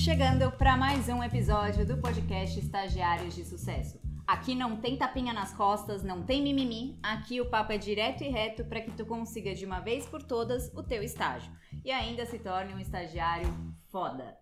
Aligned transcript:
chegando 0.00 0.50
para 0.52 0.78
mais 0.78 1.10
um 1.10 1.22
episódio 1.22 1.84
do 1.84 1.98
podcast 1.98 2.58
Estagiários 2.58 3.34
de 3.34 3.44
Sucesso. 3.44 4.00
Aqui 4.26 4.54
não 4.54 4.78
tem 4.78 4.96
tapinha 4.96 5.30
nas 5.34 5.52
costas, 5.52 6.02
não 6.02 6.22
tem 6.22 6.42
mimimi. 6.42 6.98
Aqui 7.02 7.38
o 7.38 7.50
papo 7.50 7.72
é 7.72 7.76
direto 7.76 8.24
e 8.24 8.28
reto 8.28 8.64
para 8.64 8.80
que 8.80 8.92
tu 8.92 9.04
consiga 9.04 9.54
de 9.54 9.66
uma 9.66 9.78
vez 9.80 10.06
por 10.06 10.22
todas 10.22 10.72
o 10.74 10.82
teu 10.82 11.02
estágio 11.02 11.52
e 11.84 11.92
ainda 11.92 12.24
se 12.24 12.38
torne 12.38 12.72
um 12.72 12.78
estagiário 12.78 13.54
foda. 13.92 14.38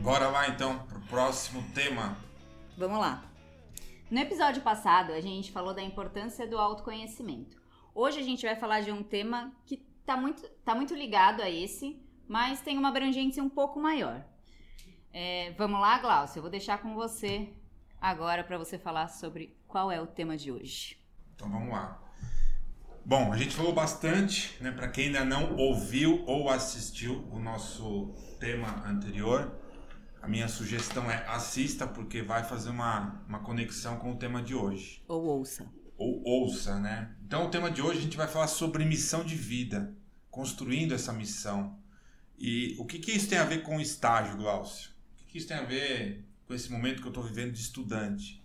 Bora 0.00 0.30
lá 0.30 0.48
então 0.48 0.78
pro 0.78 1.00
próximo 1.00 1.62
tema. 1.74 2.16
Vamos 2.74 2.98
lá. 2.98 3.22
No 4.10 4.18
episódio 4.18 4.62
passado, 4.62 5.12
a 5.12 5.20
gente 5.20 5.52
falou 5.52 5.74
da 5.74 5.82
importância 5.82 6.46
do 6.46 6.56
autoconhecimento. 6.56 7.59
Hoje 7.94 8.20
a 8.20 8.22
gente 8.22 8.46
vai 8.46 8.54
falar 8.54 8.80
de 8.80 8.92
um 8.92 9.02
tema 9.02 9.52
que 9.66 9.78
tá 10.06 10.16
muito, 10.16 10.48
tá 10.64 10.74
muito 10.74 10.94
ligado 10.94 11.42
a 11.42 11.50
esse, 11.50 12.00
mas 12.28 12.60
tem 12.60 12.78
uma 12.78 12.88
abrangência 12.88 13.42
um 13.42 13.48
pouco 13.48 13.80
maior. 13.80 14.24
É, 15.12 15.52
vamos 15.58 15.80
lá, 15.80 15.98
Glaucio, 15.98 16.38
eu 16.38 16.42
vou 16.42 16.50
deixar 16.50 16.78
com 16.78 16.94
você 16.94 17.52
agora 18.00 18.44
para 18.44 18.56
você 18.56 18.78
falar 18.78 19.08
sobre 19.08 19.56
qual 19.66 19.90
é 19.90 20.00
o 20.00 20.06
tema 20.06 20.36
de 20.36 20.52
hoje. 20.52 20.98
Então 21.34 21.50
vamos 21.50 21.72
lá. 21.72 22.00
Bom, 23.04 23.32
a 23.32 23.36
gente 23.36 23.56
falou 23.56 23.72
bastante, 23.72 24.56
né, 24.62 24.70
para 24.70 24.86
quem 24.86 25.06
ainda 25.06 25.24
não 25.24 25.56
ouviu 25.56 26.22
ou 26.26 26.48
assistiu 26.48 27.26
o 27.32 27.40
nosso 27.40 28.14
tema 28.38 28.86
anterior, 28.86 29.52
a 30.22 30.28
minha 30.28 30.46
sugestão 30.46 31.10
é 31.10 31.26
assista 31.26 31.86
porque 31.86 32.22
vai 32.22 32.44
fazer 32.44 32.70
uma, 32.70 33.20
uma 33.26 33.40
conexão 33.40 33.96
com 33.96 34.12
o 34.12 34.16
tema 34.16 34.42
de 34.42 34.54
hoje. 34.54 35.02
Ou 35.08 35.24
ouça. 35.24 35.66
Ou 36.00 36.22
ouça, 36.24 36.80
né? 36.80 37.14
Então 37.26 37.44
o 37.44 37.50
tema 37.50 37.70
de 37.70 37.82
hoje 37.82 37.98
a 37.98 38.02
gente 38.02 38.16
vai 38.16 38.26
falar 38.26 38.46
sobre 38.46 38.86
missão 38.86 39.22
de 39.22 39.34
vida, 39.34 39.94
construindo 40.30 40.94
essa 40.94 41.12
missão. 41.12 41.78
E 42.38 42.74
o 42.78 42.86
que, 42.86 42.98
que 42.98 43.12
isso 43.12 43.28
tem 43.28 43.36
a 43.36 43.44
ver 43.44 43.62
com 43.62 43.76
o 43.76 43.80
estágio, 43.82 44.38
Glaucio? 44.38 44.92
O 45.12 45.16
que, 45.18 45.24
que 45.26 45.36
isso 45.36 45.48
tem 45.48 45.58
a 45.58 45.62
ver 45.62 46.24
com 46.46 46.54
esse 46.54 46.72
momento 46.72 47.02
que 47.02 47.06
eu 47.06 47.10
estou 47.10 47.22
vivendo 47.22 47.52
de 47.52 47.60
estudante? 47.60 48.42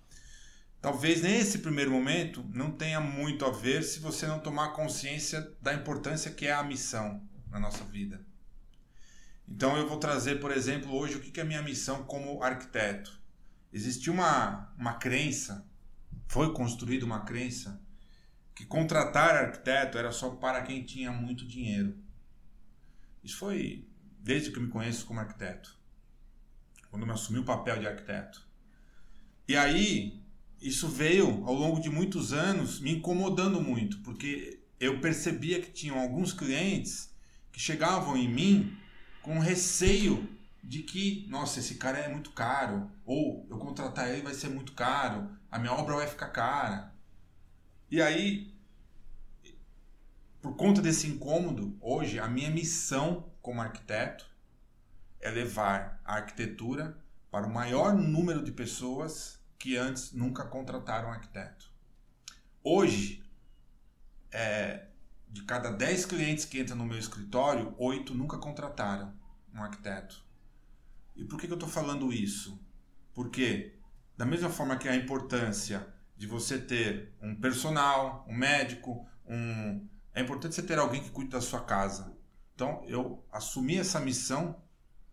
Talvez 0.81 1.21
nesse 1.21 1.59
primeiro 1.59 1.91
momento 1.91 2.43
não 2.53 2.71
tenha 2.71 2.99
muito 2.99 3.45
a 3.45 3.51
ver 3.51 3.83
se 3.83 4.01
você 4.01 4.27
não 4.27 4.41
tomar 4.41 4.73
consciência 4.73 5.49
da 5.61 5.73
importância 5.73 6.31
que 6.31 6.47
é 6.47 6.51
a 6.51 6.61
missão 6.61 7.23
na 7.49 7.57
nossa 7.57 7.85
vida. 7.85 8.19
Então 9.47 9.77
eu 9.77 9.87
vou 9.87 9.97
trazer, 9.97 10.41
por 10.41 10.51
exemplo, 10.51 10.93
hoje 10.93 11.15
o 11.15 11.21
que 11.21 11.39
é 11.39 11.43
a 11.43 11.47
minha 11.47 11.61
missão 11.61 12.03
como 12.03 12.43
arquiteto. 12.43 13.17
Existe 13.71 14.09
uma, 14.09 14.73
uma 14.77 14.95
crença, 14.95 15.65
foi 16.27 16.53
construída 16.53 17.05
uma 17.05 17.21
crença, 17.21 17.81
que 18.55 18.65
contratar 18.65 19.35
arquiteto 19.35 19.97
era 19.97 20.11
só 20.11 20.29
para 20.29 20.61
quem 20.61 20.83
tinha 20.83 21.11
muito 21.11 21.45
dinheiro. 21.45 21.97
Isso 23.23 23.37
foi 23.37 23.87
desde 24.19 24.51
que 24.51 24.57
eu 24.57 24.63
me 24.63 24.69
conheço 24.69 25.05
como 25.05 25.19
arquiteto, 25.19 25.77
quando 26.89 27.03
eu 27.03 27.07
me 27.07 27.13
assumi 27.13 27.39
o 27.39 27.45
papel 27.45 27.79
de 27.79 27.87
arquiteto. 27.87 28.45
E 29.47 29.55
aí, 29.55 30.23
isso 30.59 30.87
veio 30.87 31.45
ao 31.45 31.53
longo 31.53 31.79
de 31.79 31.89
muitos 31.89 32.33
anos 32.33 32.79
me 32.79 32.91
incomodando 32.91 33.61
muito, 33.61 33.99
porque 33.99 34.63
eu 34.79 34.99
percebia 34.99 35.61
que 35.61 35.71
tinham 35.71 35.99
alguns 35.99 36.33
clientes 36.33 37.13
que 37.51 37.59
chegavam 37.59 38.17
em 38.17 38.27
mim 38.27 38.77
com 39.21 39.39
receio 39.39 40.27
de 40.63 40.81
que, 40.81 41.25
nossa, 41.29 41.59
esse 41.59 41.75
cara 41.75 41.99
é 41.99 42.07
muito 42.07 42.31
caro, 42.31 42.89
ou 43.05 43.45
eu 43.49 43.57
contratar 43.57 44.09
ele 44.09 44.23
vai 44.23 44.33
ser 44.33 44.49
muito 44.49 44.73
caro, 44.73 45.29
a 45.55 45.57
minha 45.57 45.71
obra 45.71 45.95
vai 45.95 46.05
ficar 46.05 46.27
cara. 46.31 46.93
E 47.89 48.01
aí, 48.01 48.53
por 50.41 50.57
conta 50.57 50.81
desse 50.81 51.07
incômodo, 51.07 51.77
hoje 51.79 52.19
a 52.19 52.27
minha 52.27 52.49
missão 52.49 53.31
como 53.41 53.61
arquiteto 53.61 54.29
é 55.21 55.29
levar 55.29 56.01
a 56.03 56.15
arquitetura 56.15 57.01
para 57.31 57.47
o 57.47 57.53
maior 57.53 57.93
número 57.93 58.43
de 58.43 58.51
pessoas 58.51 59.39
que 59.57 59.77
antes 59.77 60.11
nunca 60.11 60.43
contrataram 60.43 61.07
um 61.07 61.13
arquiteto. 61.13 61.71
Hoje, 62.61 63.23
é, 64.33 64.87
de 65.29 65.41
cada 65.43 65.71
10 65.71 66.05
clientes 66.05 66.43
que 66.43 66.59
entram 66.59 66.75
no 66.75 66.85
meu 66.85 66.99
escritório, 66.99 67.73
8 67.77 68.13
nunca 68.13 68.37
contrataram 68.37 69.13
um 69.53 69.63
arquiteto. 69.63 70.21
E 71.15 71.23
por 71.23 71.39
que, 71.39 71.47
que 71.47 71.53
eu 71.53 71.57
estou 71.57 71.69
falando 71.69 72.11
isso? 72.11 72.61
Porque, 73.13 73.74
da 74.17 74.25
mesma 74.25 74.49
forma 74.49 74.77
que 74.77 74.87
a 74.87 74.95
importância 74.95 75.87
de 76.17 76.27
você 76.27 76.57
ter 76.57 77.13
um 77.21 77.35
personal, 77.35 78.25
um 78.27 78.35
médico, 78.35 79.05
um... 79.27 79.87
é 80.13 80.21
importante 80.21 80.55
você 80.55 80.61
ter 80.61 80.79
alguém 80.79 81.03
que 81.03 81.09
cuide 81.09 81.31
da 81.31 81.41
sua 81.41 81.61
casa. 81.61 82.15
Então, 82.53 82.83
eu 82.87 83.23
assumi 83.31 83.77
essa 83.77 83.99
missão 83.99 84.61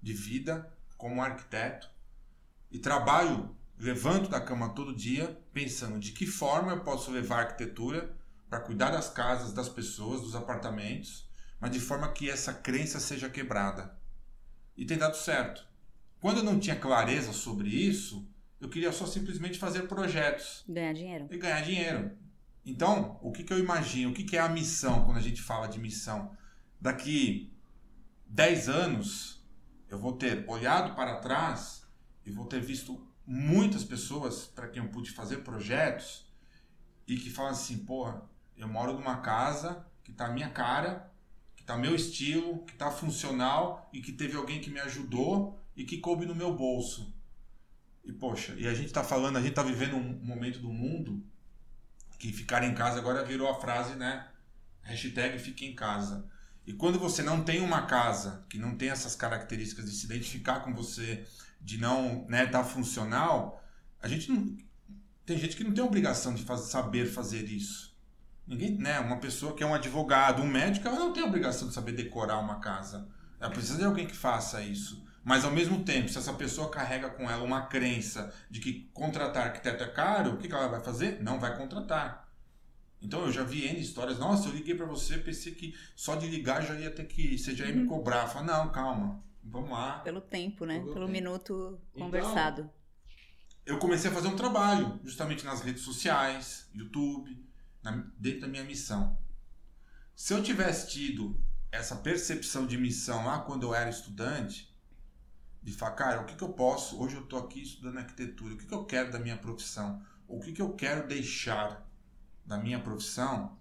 de 0.00 0.12
vida 0.12 0.72
como 0.96 1.20
arquiteto 1.20 1.90
e 2.70 2.78
trabalho, 2.78 3.56
levanto 3.76 4.28
da 4.28 4.40
cama 4.40 4.74
todo 4.74 4.94
dia 4.94 5.40
pensando 5.52 5.98
de 5.98 6.12
que 6.12 6.26
forma 6.26 6.72
eu 6.72 6.80
posso 6.84 7.10
levar 7.10 7.36
a 7.36 7.40
arquitetura 7.40 8.16
para 8.48 8.60
cuidar 8.60 8.90
das 8.90 9.08
casas, 9.08 9.52
das 9.52 9.68
pessoas, 9.68 10.20
dos 10.20 10.36
apartamentos, 10.36 11.28
mas 11.58 11.72
de 11.72 11.80
forma 11.80 12.12
que 12.12 12.30
essa 12.30 12.52
crença 12.52 13.00
seja 13.00 13.28
quebrada. 13.28 13.98
E 14.76 14.84
tem 14.84 14.96
dado 14.96 15.16
certo. 15.16 15.66
Quando 16.20 16.38
eu 16.38 16.44
não 16.44 16.60
tinha 16.60 16.76
clareza 16.76 17.32
sobre 17.32 17.68
isso, 17.68 18.28
eu 18.62 18.68
queria 18.68 18.92
só 18.92 19.04
simplesmente 19.04 19.58
fazer 19.58 19.88
projetos. 19.88 20.64
Ganhar 20.68 20.92
dinheiro. 20.92 21.26
E 21.28 21.36
ganhar 21.36 21.60
dinheiro. 21.62 22.16
Então, 22.64 23.18
o 23.20 23.32
que, 23.32 23.42
que 23.42 23.52
eu 23.52 23.58
imagino? 23.58 24.12
O 24.12 24.14
que, 24.14 24.22
que 24.22 24.36
é 24.36 24.40
a 24.40 24.48
missão 24.48 25.04
quando 25.04 25.16
a 25.16 25.20
gente 25.20 25.42
fala 25.42 25.66
de 25.66 25.80
missão? 25.80 26.30
Daqui 26.80 27.52
10 28.24 28.68
anos, 28.68 29.44
eu 29.88 29.98
vou 29.98 30.12
ter 30.12 30.48
olhado 30.48 30.94
para 30.94 31.16
trás 31.16 31.84
e 32.24 32.30
vou 32.30 32.46
ter 32.46 32.60
visto 32.60 33.04
muitas 33.26 33.82
pessoas 33.82 34.44
para 34.44 34.68
quem 34.68 34.80
eu 34.80 34.88
pude 34.90 35.10
fazer 35.10 35.38
projetos 35.38 36.32
e 37.08 37.16
que 37.16 37.30
falam 37.30 37.50
assim: 37.50 37.78
porra, 37.78 38.22
eu 38.56 38.68
moro 38.68 38.92
numa 38.92 39.16
casa 39.16 39.84
que 40.04 40.12
tá 40.12 40.26
a 40.26 40.32
minha 40.32 40.50
cara, 40.50 41.12
que 41.56 41.64
tá 41.64 41.76
meu 41.76 41.96
estilo, 41.96 42.64
que 42.64 42.74
tá 42.74 42.92
funcional 42.92 43.90
e 43.92 44.00
que 44.00 44.12
teve 44.12 44.36
alguém 44.36 44.60
que 44.60 44.70
me 44.70 44.78
ajudou 44.78 45.60
e 45.74 45.84
que 45.84 45.98
coube 45.98 46.26
no 46.26 46.34
meu 46.34 46.54
bolso. 46.54 47.12
E 48.04 48.12
poxa, 48.12 48.54
e 48.56 48.66
a 48.66 48.74
gente 48.74 48.92
tá 48.92 49.04
falando, 49.04 49.36
a 49.38 49.40
gente 49.40 49.54
tá 49.54 49.62
vivendo 49.62 49.96
um 49.96 50.24
momento 50.24 50.58
do 50.58 50.72
mundo 50.72 51.24
que 52.18 52.32
ficar 52.32 52.62
em 52.62 52.72
casa 52.72 52.98
agora 52.98 53.24
virou 53.24 53.48
a 53.48 53.60
frase, 53.60 53.96
né? 53.96 54.28
Hashtag 54.82 55.38
fique 55.40 55.66
em 55.66 55.74
casa. 55.74 56.24
E 56.64 56.72
quando 56.72 56.98
você 56.98 57.22
não 57.22 57.42
tem 57.42 57.60
uma 57.60 57.82
casa 57.86 58.46
que 58.48 58.58
não 58.58 58.76
tem 58.76 58.90
essas 58.90 59.16
características 59.16 59.86
de 59.86 59.96
se 59.96 60.06
identificar 60.06 60.60
com 60.60 60.72
você, 60.72 61.26
de 61.60 61.78
não 61.78 62.24
né, 62.28 62.46
tá 62.46 62.62
funcional, 62.62 63.60
a 64.00 64.06
gente 64.06 64.30
não. 64.30 64.56
Tem 65.26 65.36
gente 65.36 65.56
que 65.56 65.64
não 65.64 65.72
tem 65.72 65.82
obrigação 65.82 66.34
de 66.34 66.44
fazer, 66.44 66.70
saber 66.70 67.06
fazer 67.06 67.44
isso. 67.44 67.96
Ninguém, 68.46 68.76
né? 68.76 69.00
Uma 69.00 69.18
pessoa 69.18 69.54
que 69.54 69.62
é 69.62 69.66
um 69.66 69.74
advogado, 69.74 70.42
um 70.42 70.48
médico, 70.48 70.86
ela 70.86 70.98
não 70.98 71.12
tem 71.12 71.22
obrigação 71.22 71.68
de 71.68 71.74
saber 71.74 71.92
decorar 71.92 72.38
uma 72.38 72.60
casa. 72.60 73.08
Ela 73.40 73.50
precisa 73.50 73.78
de 73.78 73.84
alguém 73.84 74.06
que 74.06 74.14
faça 74.14 74.62
isso. 74.62 75.04
Mas 75.24 75.44
ao 75.44 75.52
mesmo 75.52 75.84
tempo, 75.84 76.08
se 76.08 76.18
essa 76.18 76.32
pessoa 76.32 76.68
carrega 76.68 77.08
com 77.10 77.30
ela 77.30 77.44
uma 77.44 77.66
crença 77.66 78.34
de 78.50 78.60
que 78.60 78.90
contratar 78.92 79.46
arquiteto 79.46 79.84
é 79.84 79.88
caro, 79.88 80.34
o 80.34 80.36
que, 80.36 80.52
ela 80.52 80.68
vai 80.68 80.80
fazer? 80.80 81.22
Não 81.22 81.38
vai 81.38 81.56
contratar. 81.56 82.28
Então 83.00 83.24
eu 83.24 83.32
já 83.32 83.44
vi 83.44 83.66
N 83.66 83.80
histórias. 83.80 84.18
Nossa, 84.18 84.48
eu 84.48 84.52
liguei 84.52 84.74
para 84.74 84.86
você, 84.86 85.18
pensei 85.18 85.54
que 85.54 85.74
só 85.94 86.16
de 86.16 86.26
ligar 86.28 86.62
já 86.62 86.74
ia 86.74 86.90
ter 86.90 87.04
que. 87.04 87.38
Você 87.38 87.54
já 87.54 87.66
ia 87.66 87.74
me 87.74 87.82
uhum. 87.82 87.88
cobrar. 87.88 88.26
Fala, 88.26 88.46
não, 88.46 88.72
calma. 88.72 89.22
Vamos 89.42 89.70
lá. 89.70 90.00
Pelo 90.00 90.20
tempo, 90.20 90.64
né? 90.64 90.78
Pelo, 90.78 90.92
Pelo 90.92 91.06
tempo. 91.06 91.12
minuto 91.12 91.80
então, 91.94 92.06
conversado. 92.06 92.62
Então, 92.62 92.72
eu 93.64 93.78
comecei 93.78 94.10
a 94.10 94.14
fazer 94.14 94.28
um 94.28 94.36
trabalho, 94.36 95.00
justamente 95.04 95.44
nas 95.44 95.60
redes 95.60 95.82
sociais, 95.82 96.68
YouTube 96.74 97.44
na, 97.82 98.04
dentro 98.18 98.42
da 98.42 98.48
minha 98.48 98.64
missão. 98.64 99.16
Se 100.14 100.34
eu 100.34 100.42
tivesse 100.42 100.90
tido 100.90 101.40
essa 101.70 101.96
percepção 101.96 102.66
de 102.66 102.76
missão 102.76 103.24
lá 103.24 103.40
quando 103.40 103.64
eu 103.64 103.74
era 103.74 103.88
estudante, 103.88 104.71
de 105.62 105.72
falar, 105.72 105.92
cara, 105.92 106.20
o 106.22 106.24
que, 106.24 106.34
que 106.34 106.42
eu 106.42 106.52
posso? 106.52 107.00
Hoje 107.00 107.16
eu 107.16 107.22
estou 107.22 107.38
aqui 107.38 107.62
estudando 107.62 107.98
arquitetura, 107.98 108.54
o 108.54 108.56
que, 108.56 108.66
que 108.66 108.74
eu 108.74 108.84
quero 108.84 109.12
da 109.12 109.18
minha 109.18 109.36
profissão? 109.36 110.02
O 110.26 110.40
que, 110.40 110.52
que 110.52 110.62
eu 110.62 110.72
quero 110.72 111.06
deixar 111.06 111.88
da 112.44 112.58
minha 112.58 112.80
profissão 112.80 113.58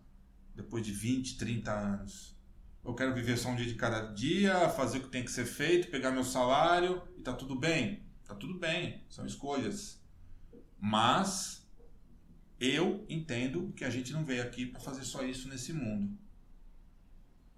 depois 0.56 0.86
de 0.86 0.92
20, 0.92 1.38
30 1.38 1.72
anos? 1.72 2.36
Eu 2.84 2.96
quero 2.96 3.14
viver 3.14 3.38
só 3.38 3.50
um 3.50 3.56
dia 3.56 3.68
de 3.68 3.76
cada 3.76 4.12
dia, 4.14 4.70
fazer 4.70 4.98
o 4.98 5.02
que 5.04 5.10
tem 5.10 5.24
que 5.24 5.32
ser 5.32 5.46
feito, 5.46 5.92
pegar 5.92 6.12
meu 6.12 6.24
salário 6.24 7.04
e 7.18 7.22
tá 7.22 7.34
tudo 7.34 7.56
bem. 7.56 8.04
Tá 8.26 8.34
tudo 8.34 8.58
bem, 8.58 9.04
são 9.10 9.26
escolhas. 9.26 10.02
Mas 10.80 11.68
eu 12.60 13.06
entendo 13.10 13.72
que 13.76 13.84
a 13.84 13.90
gente 13.90 14.14
não 14.14 14.24
veio 14.24 14.42
aqui 14.42 14.66
para 14.66 14.80
fazer 14.80 15.04
só 15.04 15.24
isso 15.24 15.48
nesse 15.50 15.74
mundo. 15.74 16.18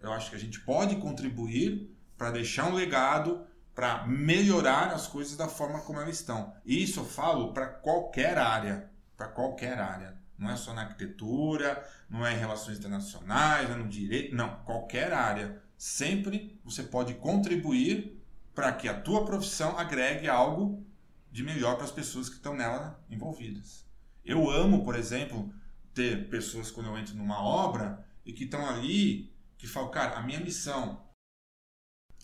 Eu 0.02 0.12
acho 0.12 0.30
que 0.30 0.36
a 0.36 0.40
gente 0.40 0.60
pode 0.62 0.98
contribuir 0.98 1.90
para 2.18 2.32
deixar 2.32 2.70
um 2.70 2.74
legado, 2.74 3.46
para 3.76 4.06
melhorar 4.06 4.92
as 4.94 5.08
coisas 5.08 5.36
da 5.36 5.48
forma 5.48 5.80
como 5.82 6.00
elas 6.00 6.20
estão. 6.20 6.54
E 6.66 6.84
isso 6.84 7.00
eu 7.00 7.06
falo 7.06 7.54
para 7.54 7.68
qualquer 7.68 8.38
área, 8.38 8.90
para 9.18 9.28
qualquer 9.28 9.80
área. 9.80 10.22
Não 10.38 10.50
é 10.50 10.56
só 10.56 10.74
na 10.74 10.82
arquitetura, 10.82 11.84
não 12.10 12.26
é 12.26 12.34
em 12.34 12.40
relações 12.40 12.78
internacionais, 12.78 13.70
é 13.70 13.76
no 13.76 13.88
direito, 13.88 14.36
não, 14.36 14.58
qualquer 14.64 15.14
área. 15.14 15.62
Sempre 15.78 16.60
você 16.64 16.84
pode 16.84 17.16
contribuir 17.16 18.22
para 18.54 18.72
que 18.72 18.88
a 18.88 19.00
tua 19.00 19.26
profissão 19.26 19.78
agregue 19.78 20.28
algo 20.28 20.86
de 21.32 21.44
melhor 21.44 21.76
para 21.76 21.86
as 21.86 21.92
pessoas 21.92 22.30
que 22.30 22.36
estão 22.36 22.56
nela 22.56 23.04
envolvidas. 23.10 23.86
Eu 24.24 24.50
amo, 24.50 24.84
por 24.84 24.96
exemplo, 24.96 25.52
ter 25.94 26.30
pessoas 26.30 26.70
quando 26.70 26.88
eu 26.88 26.98
entro 26.98 27.16
numa 27.16 27.42
obra 27.42 28.06
e 28.26 28.32
que 28.32 28.44
estão 28.44 28.68
ali, 28.68 29.34
que 29.58 29.68
falam, 29.68 29.92
cara, 29.92 30.18
a 30.18 30.22
minha 30.22 30.40
missão, 30.40 31.03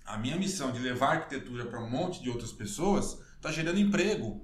a 0.10 0.18
minha 0.18 0.38
missão 0.38 0.72
de 0.72 0.80
levar 0.80 1.18
arquitetura 1.18 1.68
para 1.68 1.80
um 1.80 1.88
monte 1.88 2.20
de 2.22 2.32
outras 2.32 2.52
pessoas 2.52 3.20
está 3.36 3.52
gerando 3.52 3.80
emprego. 3.80 4.44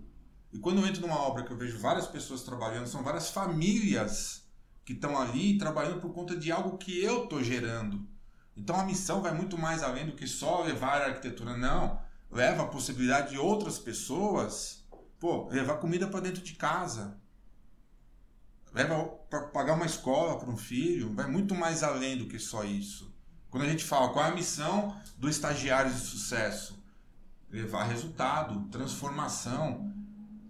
E 0.54 0.60
quando 0.60 0.80
eu 0.80 0.86
entro 0.86 1.02
numa 1.02 1.20
obra 1.20 1.44
que 1.44 1.52
eu 1.52 1.58
vejo 1.58 1.80
várias 1.80 2.06
pessoas 2.06 2.44
trabalhando, 2.44 2.88
são 2.88 3.02
várias 3.02 3.32
famílias 3.32 4.48
que 4.86 4.94
estão 4.94 5.20
ali 5.20 5.58
trabalhando 5.58 6.00
por 6.00 6.14
conta 6.14 6.38
de 6.38 6.52
algo 6.52 6.78
que 6.78 7.04
eu 7.04 7.24
estou 7.24 7.44
gerando. 7.44 8.08
Então 8.56 8.80
a 8.80 8.86
missão 8.86 9.24
vai 9.24 9.34
muito 9.34 9.58
mais 9.58 9.82
além 9.82 10.06
do 10.06 10.16
que 10.16 10.28
só 10.28 10.62
levar 10.62 11.02
a 11.02 11.08
arquitetura, 11.08 11.58
não. 11.58 12.00
Leva 12.30 12.62
a 12.62 12.68
possibilidade 12.68 13.32
de 13.32 13.40
outras 13.40 13.80
pessoas, 13.80 14.86
pô, 15.20 15.50
levar 15.50 15.78
comida 15.78 16.08
para 16.08 16.20
dentro 16.20 16.44
de 16.44 16.54
casa. 16.54 17.20
Leva 18.72 19.04
para 19.32 19.48
pagar 19.48 19.74
uma 19.74 19.88
escola 19.88 20.38
para 20.38 20.52
um 20.52 20.58
filho, 20.58 21.12
vai 21.16 21.26
muito 21.26 21.56
mais 21.56 21.82
além 21.82 22.20
do 22.20 22.28
que 22.28 22.38
só 22.38 22.64
isso. 22.64 23.15
Quando 23.56 23.68
a 23.68 23.70
gente 23.70 23.86
fala 23.86 24.10
qual 24.10 24.26
é 24.26 24.32
a 24.32 24.36
missão 24.36 24.98
do 25.18 25.30
estagiário 25.30 25.90
de 25.90 26.02
sucesso, 26.02 26.78
levar 27.50 27.86
resultado, 27.86 28.68
transformação, 28.68 29.94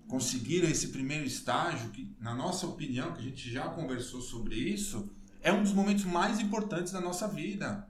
conseguir 0.08 0.64
esse 0.64 0.88
primeiro 0.88 1.24
estágio, 1.24 1.92
que 1.92 2.12
na 2.20 2.34
nossa 2.34 2.66
opinião, 2.66 3.14
que 3.14 3.20
a 3.20 3.24
gente 3.24 3.52
já 3.52 3.70
conversou 3.70 4.22
sobre 4.22 4.56
isso, 4.56 5.08
é 5.40 5.54
um 5.54 5.62
dos 5.62 5.72
momentos 5.72 6.04
mais 6.04 6.40
importantes 6.40 6.92
da 6.92 7.00
nossa 7.00 7.28
vida. 7.28 7.88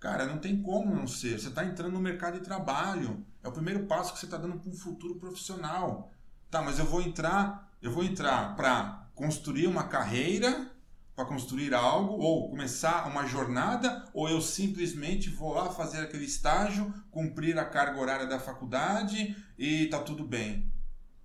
Cara, 0.00 0.24
não 0.24 0.38
tem 0.38 0.62
como 0.62 0.94
não 0.94 1.06
ser. 1.06 1.38
Você 1.38 1.48
está 1.48 1.62
entrando 1.66 1.92
no 1.92 2.00
mercado 2.00 2.38
de 2.38 2.44
trabalho. 2.46 3.22
É 3.44 3.48
o 3.48 3.52
primeiro 3.52 3.84
passo 3.84 4.14
que 4.14 4.18
você 4.18 4.24
está 4.24 4.38
dando 4.38 4.58
para 4.58 4.70
um 4.70 4.74
futuro 4.74 5.16
profissional. 5.16 6.10
Tá, 6.50 6.62
mas 6.62 6.78
eu 6.78 6.86
vou 6.86 7.02
entrar, 7.02 7.70
eu 7.82 7.92
vou 7.92 8.02
entrar 8.02 8.56
para 8.56 9.10
construir 9.14 9.66
uma 9.66 9.84
carreira, 9.88 10.72
para 11.18 11.26
construir 11.26 11.74
algo, 11.74 12.12
ou 12.12 12.48
começar 12.48 13.08
uma 13.08 13.26
jornada, 13.26 14.08
ou 14.14 14.28
eu 14.28 14.40
simplesmente 14.40 15.28
vou 15.28 15.52
lá 15.52 15.68
fazer 15.68 15.98
aquele 15.98 16.24
estágio, 16.24 16.94
cumprir 17.10 17.58
a 17.58 17.64
carga 17.64 18.00
horária 18.00 18.24
da 18.24 18.38
faculdade 18.38 19.36
e 19.58 19.88
tá 19.88 19.98
tudo 19.98 20.22
bem. 20.22 20.72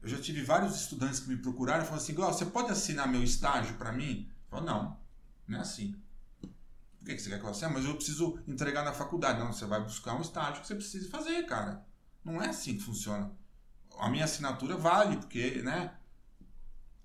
Eu 0.01 0.09
já 0.09 0.19
tive 0.19 0.41
vários 0.41 0.75
estudantes 0.75 1.19
que 1.19 1.29
me 1.29 1.37
procuraram 1.37 1.83
e 1.83 1.85
falaram 1.85 2.03
assim: 2.03 2.15
você 2.15 2.43
pode 2.43 2.71
assinar 2.71 3.07
meu 3.07 3.23
estágio 3.23 3.75
para 3.75 3.91
mim? 3.91 4.27
Eu 4.51 4.61
não, 4.61 4.97
não 5.47 5.59
é 5.59 5.61
assim. 5.61 5.95
Por 6.97 7.05
que 7.05 7.19
você 7.19 7.29
quer 7.29 7.39
que 7.39 7.45
eu 7.45 7.51
assine? 7.51 7.71
Mas 7.71 7.85
eu 7.85 7.93
preciso 7.93 8.39
entregar 8.47 8.83
na 8.83 8.93
faculdade. 8.93 9.37
Não, 9.37 9.53
você 9.53 9.67
vai 9.67 9.79
buscar 9.79 10.15
um 10.15 10.21
estágio 10.21 10.61
que 10.61 10.67
você 10.67 10.73
precisa 10.73 11.07
fazer, 11.07 11.43
cara. 11.43 11.85
Não 12.25 12.41
é 12.41 12.49
assim 12.49 12.77
que 12.77 12.83
funciona. 12.83 13.31
A 13.99 14.09
minha 14.09 14.25
assinatura 14.25 14.75
vale, 14.75 15.17
porque, 15.17 15.61
né? 15.61 15.93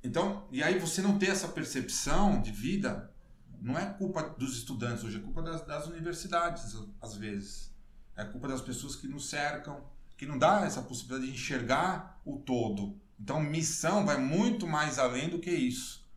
Então, 0.08 0.46
e 0.50 0.62
aí 0.62 0.78
você 0.78 1.02
não 1.02 1.18
ter 1.18 1.28
essa 1.28 1.48
percepção 1.48 2.40
de 2.40 2.50
vida, 2.50 3.12
não 3.60 3.78
é 3.78 3.84
culpa 3.84 4.22
dos 4.22 4.56
estudantes 4.56 5.04
hoje, 5.04 5.18
é 5.18 5.20
culpa 5.20 5.42
das, 5.42 5.64
das 5.66 5.86
universidades, 5.86 6.76
às 7.00 7.14
vezes. 7.14 7.72
É 8.16 8.24
culpa 8.24 8.48
das 8.48 8.60
pessoas 8.60 8.96
que 8.96 9.06
nos 9.06 9.28
cercam, 9.28 9.84
que 10.16 10.26
não 10.26 10.38
dá 10.38 10.64
essa 10.64 10.82
possibilidade 10.82 11.30
de 11.30 11.36
enxergar 11.36 12.20
o 12.24 12.38
todo. 12.38 12.98
Então, 13.20 13.40
missão 13.40 14.06
vai 14.06 14.16
muito 14.16 14.66
mais 14.66 14.98
além 14.98 15.28
do 15.28 15.38
que 15.38 15.50
isso. 15.50 16.08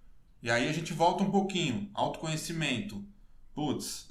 E 0.42 0.50
aí 0.50 0.68
a 0.68 0.74
gente 0.74 0.94
volta 0.94 1.24
um 1.24 1.30
pouquinho, 1.30 1.90
autoconhecimento 1.94 3.06
putz, 3.54 4.10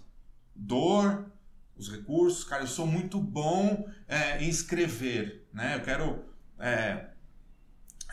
dor, 0.55 1.31
os 1.77 1.91
recursos, 1.91 2.44
cara, 2.44 2.62
eu 2.62 2.69
sou 2.69 2.87
muito 2.87 3.19
bom 3.19 3.88
é, 4.06 4.43
em 4.43 4.49
escrever, 4.49 5.49
né? 5.53 5.77
Eu 5.77 5.82
quero, 5.82 6.25
é, 6.59 7.09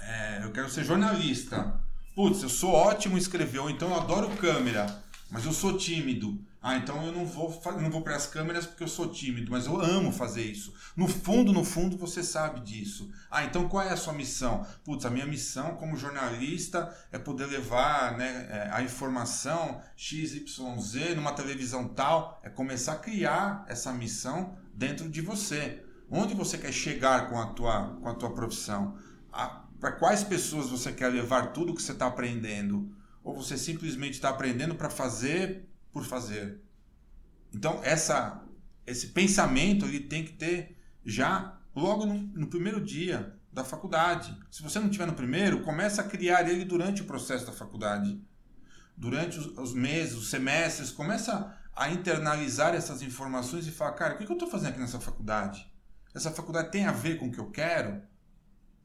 é, 0.02 0.42
eu 0.44 0.52
quero 0.52 0.70
ser 0.70 0.84
jornalista. 0.84 1.80
Putz, 2.16 2.42
eu 2.42 2.50
sou 2.50 2.72
ótimo 2.72 3.18
escrever, 3.18 3.60
ou 3.60 3.70
então 3.70 3.90
eu 3.90 3.96
adoro 3.96 4.36
câmera, 4.38 5.04
mas 5.30 5.46
eu 5.46 5.54
sou 5.54 5.78
tímido. 5.78 6.40
Ah, 6.62 6.76
então 6.76 7.06
eu 7.06 7.14
não 7.14 7.26
vou, 7.26 7.62
não 7.80 7.90
vou 7.90 8.02
para 8.02 8.16
as 8.16 8.26
câmeras 8.26 8.66
porque 8.66 8.84
eu 8.84 8.88
sou 8.88 9.08
tímido, 9.08 9.52
mas 9.52 9.68
eu 9.68 9.80
amo 9.80 10.12
fazer 10.12 10.42
isso. 10.42 10.74
No 10.96 11.08
fundo, 11.08 11.54
no 11.54 11.64
fundo, 11.64 11.96
você 11.96 12.24
sabe 12.24 12.60
disso. 12.60 13.10
Ah, 13.30 13.46
então 13.46 13.70
qual 13.70 13.84
é 13.84 13.94
a 13.94 13.96
sua 13.96 14.12
missão? 14.12 14.66
Putz, 14.84 15.06
a 15.06 15.10
minha 15.10 15.26
missão 15.26 15.76
como 15.76 15.96
jornalista 15.96 16.94
é 17.12 17.18
poder 17.20 17.46
levar 17.46 18.18
né, 18.18 18.48
é, 18.50 18.70
a 18.74 18.82
informação 18.82 19.80
XYZ 19.96 21.16
numa 21.16 21.32
televisão 21.32 21.88
tal, 21.88 22.42
é 22.44 22.50
começar 22.50 22.94
a 22.94 22.98
criar 22.98 23.64
essa 23.70 23.94
missão 23.94 24.58
dentro 24.74 25.08
de 25.08 25.22
você. 25.22 25.84
Onde 26.10 26.34
você 26.34 26.58
quer 26.58 26.74
chegar 26.74 27.30
com 27.30 27.40
a 27.40 27.46
tua, 27.48 27.98
com 28.02 28.10
a 28.10 28.14
tua 28.14 28.34
profissão? 28.34 28.98
Para 29.80 29.92
quais 29.92 30.24
pessoas 30.24 30.70
você 30.70 30.92
quer 30.92 31.10
levar 31.10 31.54
tudo 31.54 31.74
que 31.74 31.82
você 31.82 31.92
está 31.92 32.08
aprendendo? 32.08 32.96
Ou 33.24 33.36
você 33.36 33.58
simplesmente 33.58 34.14
está 34.14 34.30
aprendendo 34.30 34.76
para 34.76 34.90
fazer 34.90 35.68
por 35.92 36.04
fazer. 36.04 36.62
Então, 37.54 37.80
essa, 37.84 38.44
esse 38.86 39.08
pensamento 39.08 39.86
ele 39.86 40.02
tem 40.02 40.24
que 40.24 40.34
ter 40.34 40.78
já 41.06 41.60
logo 41.76 42.06
no, 42.06 42.16
no 42.16 42.48
primeiro 42.48 42.84
dia 42.84 43.36
da 43.52 43.64
faculdade. 43.64 44.38
Se 44.52 44.62
você 44.62 44.80
não 44.80 44.90
tiver 44.90 45.08
no 45.08 45.14
primeiro, 45.14 45.62
começa 45.62 46.02
a 46.02 46.08
criar 46.08 46.48
ele 46.50 46.66
durante 46.66 47.02
o 47.02 47.06
processo 47.06 47.46
da 47.46 47.52
faculdade. 47.52 48.22
Durante 48.96 49.38
os, 49.38 49.46
os 49.58 49.74
meses, 49.74 50.16
os 50.16 50.30
semestres, 50.30 50.92
começa 50.92 51.56
a 51.76 51.90
internalizar 51.92 52.74
essas 52.74 53.02
informações 53.02 53.68
e 53.68 53.72
falar, 53.72 53.94
cara, 53.94 54.16
o 54.16 54.18
que 54.18 54.26
eu 54.26 54.34
estou 54.34 54.50
fazendo 54.50 54.70
aqui 54.70 54.80
nessa 54.80 55.00
faculdade? 55.00 55.72
Essa 56.16 56.32
faculdade 56.32 56.72
tem 56.72 56.86
a 56.86 56.92
ver 56.92 57.20
com 57.20 57.28
o 57.28 57.32
que 57.32 57.40
eu 57.40 57.52
quero? 57.52 58.02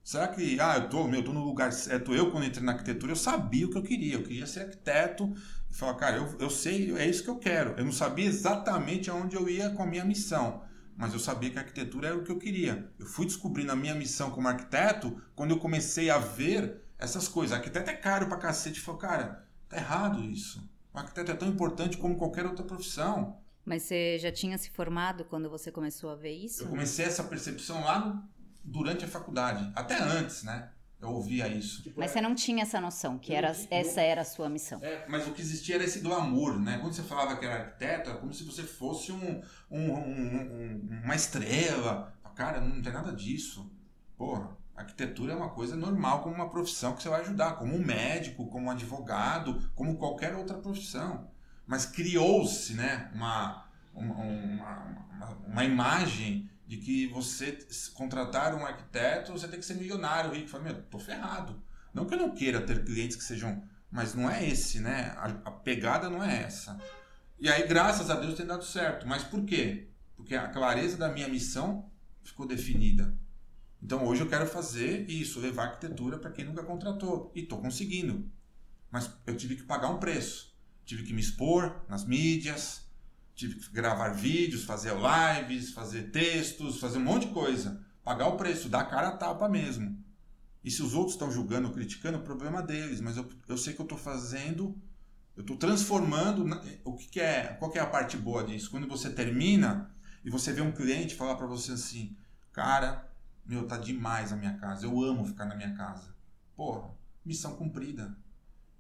Será 0.05 0.27
que, 0.29 0.59
ah, 0.61 0.79
eu 0.79 0.89
tô, 0.89 1.07
meu, 1.07 1.23
tô 1.23 1.33
no 1.33 1.45
lugar 1.45 1.73
certo. 1.73 2.13
Eu, 2.13 2.31
quando 2.31 2.45
entrei 2.45 2.65
na 2.65 2.73
arquitetura, 2.73 3.13
eu 3.13 3.17
sabia 3.17 3.67
o 3.67 3.71
que 3.71 3.79
eu 3.79 3.83
queria. 3.83 4.15
Eu 4.15 4.23
queria 4.23 4.47
ser 4.47 4.61
arquiteto 4.61 5.33
e 5.71 5.75
falar, 5.75 5.95
cara, 5.95 6.17
eu, 6.17 6.37
eu 6.41 6.51
sei, 6.51 6.93
é 6.97 7.09
isso 7.09 7.23
que 7.23 7.31
eu 7.31 7.39
quero. 7.39 7.75
Eu 7.79 7.85
não 7.85 7.93
sabia 7.93 8.27
exatamente 8.27 9.09
aonde 9.09 9.37
eu 9.37 9.49
ia 9.49 9.71
com 9.71 9.83
a 9.83 9.87
minha 9.87 10.05
missão, 10.05 10.65
mas 10.97 11.13
eu 11.13 11.21
sabia 11.21 11.51
que 11.51 11.59
a 11.59 11.61
arquitetura 11.61 12.09
era 12.09 12.17
o 12.17 12.25
que 12.25 12.33
eu 12.33 12.39
queria. 12.39 12.91
Eu 12.99 13.07
fui 13.07 13.27
descobrindo 13.27 13.71
a 13.71 13.77
minha 13.77 13.95
missão 13.95 14.31
como 14.33 14.49
arquiteto 14.49 15.23
quando 15.37 15.53
eu 15.53 15.59
comecei 15.59 16.11
a 16.11 16.19
ver 16.19 16.83
essas 16.99 17.29
coisas. 17.29 17.57
Arquiteto 17.57 17.91
é 17.91 17.95
caro 17.95 18.27
pra 18.27 18.39
cacete. 18.39 18.79
Eu 18.79 18.85
falei, 18.85 19.01
cara, 19.01 19.49
tá 19.69 19.77
errado 19.77 20.25
isso. 20.25 20.69
O 20.93 20.99
arquiteto 20.99 21.31
é 21.31 21.35
tão 21.35 21.49
importante 21.49 21.97
como 21.97 22.17
qualquer 22.17 22.45
outra 22.45 22.65
profissão. 22.65 23.41
Mas 23.65 23.85
você 23.85 24.19
já 24.19 24.33
tinha 24.33 24.59
se 24.59 24.69
formado 24.71 25.25
quando 25.25 25.49
você 25.49 25.71
começou 25.71 26.11
a 26.11 26.17
ver 26.17 26.33
isso? 26.33 26.65
Eu 26.65 26.69
comecei 26.69 27.05
essa 27.05 27.23
percepção 27.23 27.85
lá 27.85 28.01
no 28.01 28.29
durante 28.65 29.05
a 29.05 29.09
faculdade, 29.09 29.71
até 29.75 29.99
antes, 29.99 30.43
né? 30.43 30.71
Eu 31.03 31.09
ouvia 31.09 31.49
isso. 31.49 31.83
Tipo, 31.83 31.99
mas 31.99 32.13
você 32.13 32.21
não 32.21 32.33
tinha 32.33 32.63
essa 32.63 32.81
noção, 32.81 33.19
que 33.19 33.35
era, 33.35 33.53
essa 33.71 34.01
era 34.01 34.21
a 34.21 34.25
sua 34.25 34.49
missão. 34.49 34.79
É, 34.81 35.05
mas 35.09 35.27
o 35.27 35.33
que 35.33 35.43
existia 35.43 35.75
era 35.75 35.83
esse 35.83 35.99
glamour, 35.99 36.61
né? 36.61 36.79
Quando 36.79 36.93
você 36.93 37.03
falava 37.03 37.37
que 37.37 37.45
era 37.45 37.57
arquiteto, 37.57 38.11
era 38.11 38.19
como 38.21 38.33
se 38.33 38.45
você 38.45 38.63
fosse 38.63 39.11
um, 39.11 39.43
um, 39.69 39.93
um, 39.93 41.01
uma 41.03 41.17
estrela. 41.17 42.15
Cara, 42.37 42.61
não 42.61 42.81
tem 42.81 42.93
nada 42.93 43.13
disso. 43.13 43.69
Porra, 44.17 44.57
arquitetura 44.77 45.33
é 45.33 45.37
uma 45.37 45.51
coisa 45.51 45.75
normal, 45.75 46.23
como 46.23 46.37
uma 46.37 46.49
profissão 46.49 46.95
que 46.95 47.03
você 47.03 47.09
vai 47.09 47.23
ajudar, 47.23 47.57
como 47.57 47.75
um 47.75 47.85
médico, 47.85 48.47
como 48.47 48.67
um 48.67 48.71
advogado, 48.71 49.61
como 49.75 49.97
qualquer 49.97 50.37
outra 50.37 50.57
profissão. 50.57 51.29
Mas 51.67 51.85
criou-se 51.85 52.75
né, 52.75 53.11
uma, 53.13 53.67
uma, 53.93 54.15
uma, 54.15 55.39
uma 55.49 55.65
imagem 55.65 56.49
de 56.73 56.79
que 56.79 57.07
você 57.09 57.59
contratar 57.93 58.55
um 58.55 58.65
arquiteto, 58.65 59.31
você 59.31 59.47
tem 59.47 59.61
que 59.61 59.67
ser 59.67 59.75
milionário, 59.75 60.33
rico. 60.33 60.49
Fala, 60.49 60.65
meu, 60.65 60.83
tô 60.85 60.99
ferrado. 60.99 61.63
Não 61.93 62.07
que 62.07 62.15
eu 62.15 62.19
não 62.19 62.35
queira 62.35 62.63
ter 62.63 62.83
clientes 62.83 63.15
que 63.15 63.23
sejam. 63.23 63.63
Mas 63.91 64.15
não 64.15 64.31
é 64.31 64.49
esse, 64.49 64.81
né? 64.81 65.13
A, 65.19 65.27
a 65.45 65.51
pegada 65.51 66.09
não 66.09 66.25
é 66.25 66.45
essa. 66.45 66.81
E 67.39 67.47
aí, 67.47 67.67
graças 67.67 68.09
a 68.09 68.19
Deus, 68.19 68.35
tem 68.35 68.47
dado 68.47 68.65
certo. 68.65 69.07
Mas 69.07 69.23
por 69.23 69.45
quê? 69.45 69.91
Porque 70.17 70.35
a 70.35 70.49
clareza 70.49 70.97
da 70.97 71.13
minha 71.13 71.29
missão 71.29 71.91
ficou 72.23 72.47
definida. 72.47 73.15
Então 73.83 74.07
hoje 74.07 74.23
eu 74.23 74.29
quero 74.29 74.47
fazer 74.47 75.11
isso, 75.11 75.41
levar 75.41 75.65
arquitetura 75.65 76.19
para 76.19 76.31
quem 76.31 76.47
nunca 76.47 76.65
contratou. 76.65 77.31
E 77.35 77.41
estou 77.41 77.61
conseguindo. 77.61 78.33
Mas 78.91 79.11
eu 79.27 79.37
tive 79.37 79.57
que 79.57 79.65
pagar 79.65 79.91
um 79.91 79.99
preço. 79.99 80.57
Tive 80.87 81.03
que 81.03 81.13
me 81.13 81.21
expor 81.21 81.85
nas 81.87 82.07
mídias, 82.07 82.82
Tive 83.35 83.57
que 83.57 83.71
gravar 83.71 84.11
vídeos, 84.11 84.65
fazer 84.65 84.93
lives, 84.93 85.73
fazer 85.73 86.11
textos, 86.11 86.79
fazer 86.79 86.99
um 86.99 87.05
monte 87.05 87.27
de 87.27 87.33
coisa. 87.33 87.81
Pagar 88.05 88.29
o 88.29 88.37
preço, 88.37 88.69
dar 88.69 88.85
cara 88.85 89.09
a 89.09 89.17
tapa 89.17 89.49
mesmo. 89.49 90.03
E 90.65 90.71
se 90.71 90.83
os 90.83 90.95
outros 90.95 91.15
estão 91.15 91.31
julgando, 91.31 91.71
criticando, 91.71 92.19
é 92.19 92.21
o 92.21 92.25
problema 92.25 92.63
deles. 92.63 93.01
Mas 93.01 93.17
eu, 93.17 93.29
eu 93.49 93.57
sei 93.57 93.75
que 93.75 93.81
eu 93.81 93.85
estou 93.85 93.99
fazendo, 93.99 94.77
eu 95.37 95.43
estou 95.43 95.57
transformando. 95.57 96.47
O 96.85 96.95
que, 96.95 97.09
que, 97.09 97.21
é? 97.21 97.55
Qual 97.59 97.71
que 97.71 97.79
é 97.79 97.83
a 97.83 97.87
parte 97.87 98.17
boa 98.17 98.45
disso? 98.45 98.71
Quando 98.71 98.87
você 98.87 99.11
termina 99.11 99.91
e 100.25 100.31
você 100.31 100.53
vê 100.53 100.61
um 100.61 100.73
cliente 100.73 101.15
falar 101.15 101.37
para 101.37 101.47
você 101.47 101.73
assim, 101.73 102.17
cara, 102.53 103.09
meu, 103.45 103.67
tá 103.67 103.77
demais 103.77 104.33
a 104.33 104.37
minha 104.37 104.55
casa. 104.55 104.87
Eu 104.87 105.03
amo 105.03 105.27
ficar 105.27 105.47
na 105.47 105.57
minha 105.57 105.75
casa. 105.75 106.15
Porra, 106.55 106.91
missão 107.25 107.57
cumprida. 107.57 108.17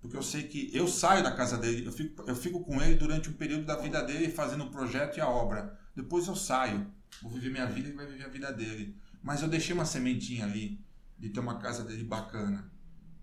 Porque 0.02 0.16
eu 0.16 0.22
sei 0.22 0.42
que 0.42 0.68
eu 0.74 0.88
saio 0.88 1.22
da 1.22 1.30
casa 1.30 1.56
dele, 1.56 1.86
eu 1.86 1.92
fico, 1.92 2.28
eu 2.28 2.34
fico 2.34 2.60
com 2.64 2.82
ele 2.82 2.96
durante 2.96 3.30
um 3.30 3.34
período 3.34 3.64
da 3.64 3.76
vida 3.76 4.02
dele 4.02 4.32
fazendo 4.32 4.64
o 4.64 4.70
projeto 4.70 5.16
e 5.16 5.20
a 5.20 5.28
obra. 5.28 5.78
Depois 5.94 6.26
eu 6.26 6.34
saio, 6.34 6.92
vou 7.22 7.30
viver 7.30 7.50
minha 7.50 7.66
vida 7.66 7.88
e 7.88 7.92
vai 7.92 8.04
viver 8.04 8.24
a 8.24 8.28
vida 8.28 8.52
dele. 8.52 8.96
Mas 9.22 9.42
eu 9.42 9.48
deixei 9.48 9.72
uma 9.72 9.84
sementinha 9.84 10.44
ali 10.44 10.84
de 11.16 11.30
ter 11.30 11.38
uma 11.38 11.58
casa 11.60 11.84
dele 11.84 12.02
bacana. 12.02 12.68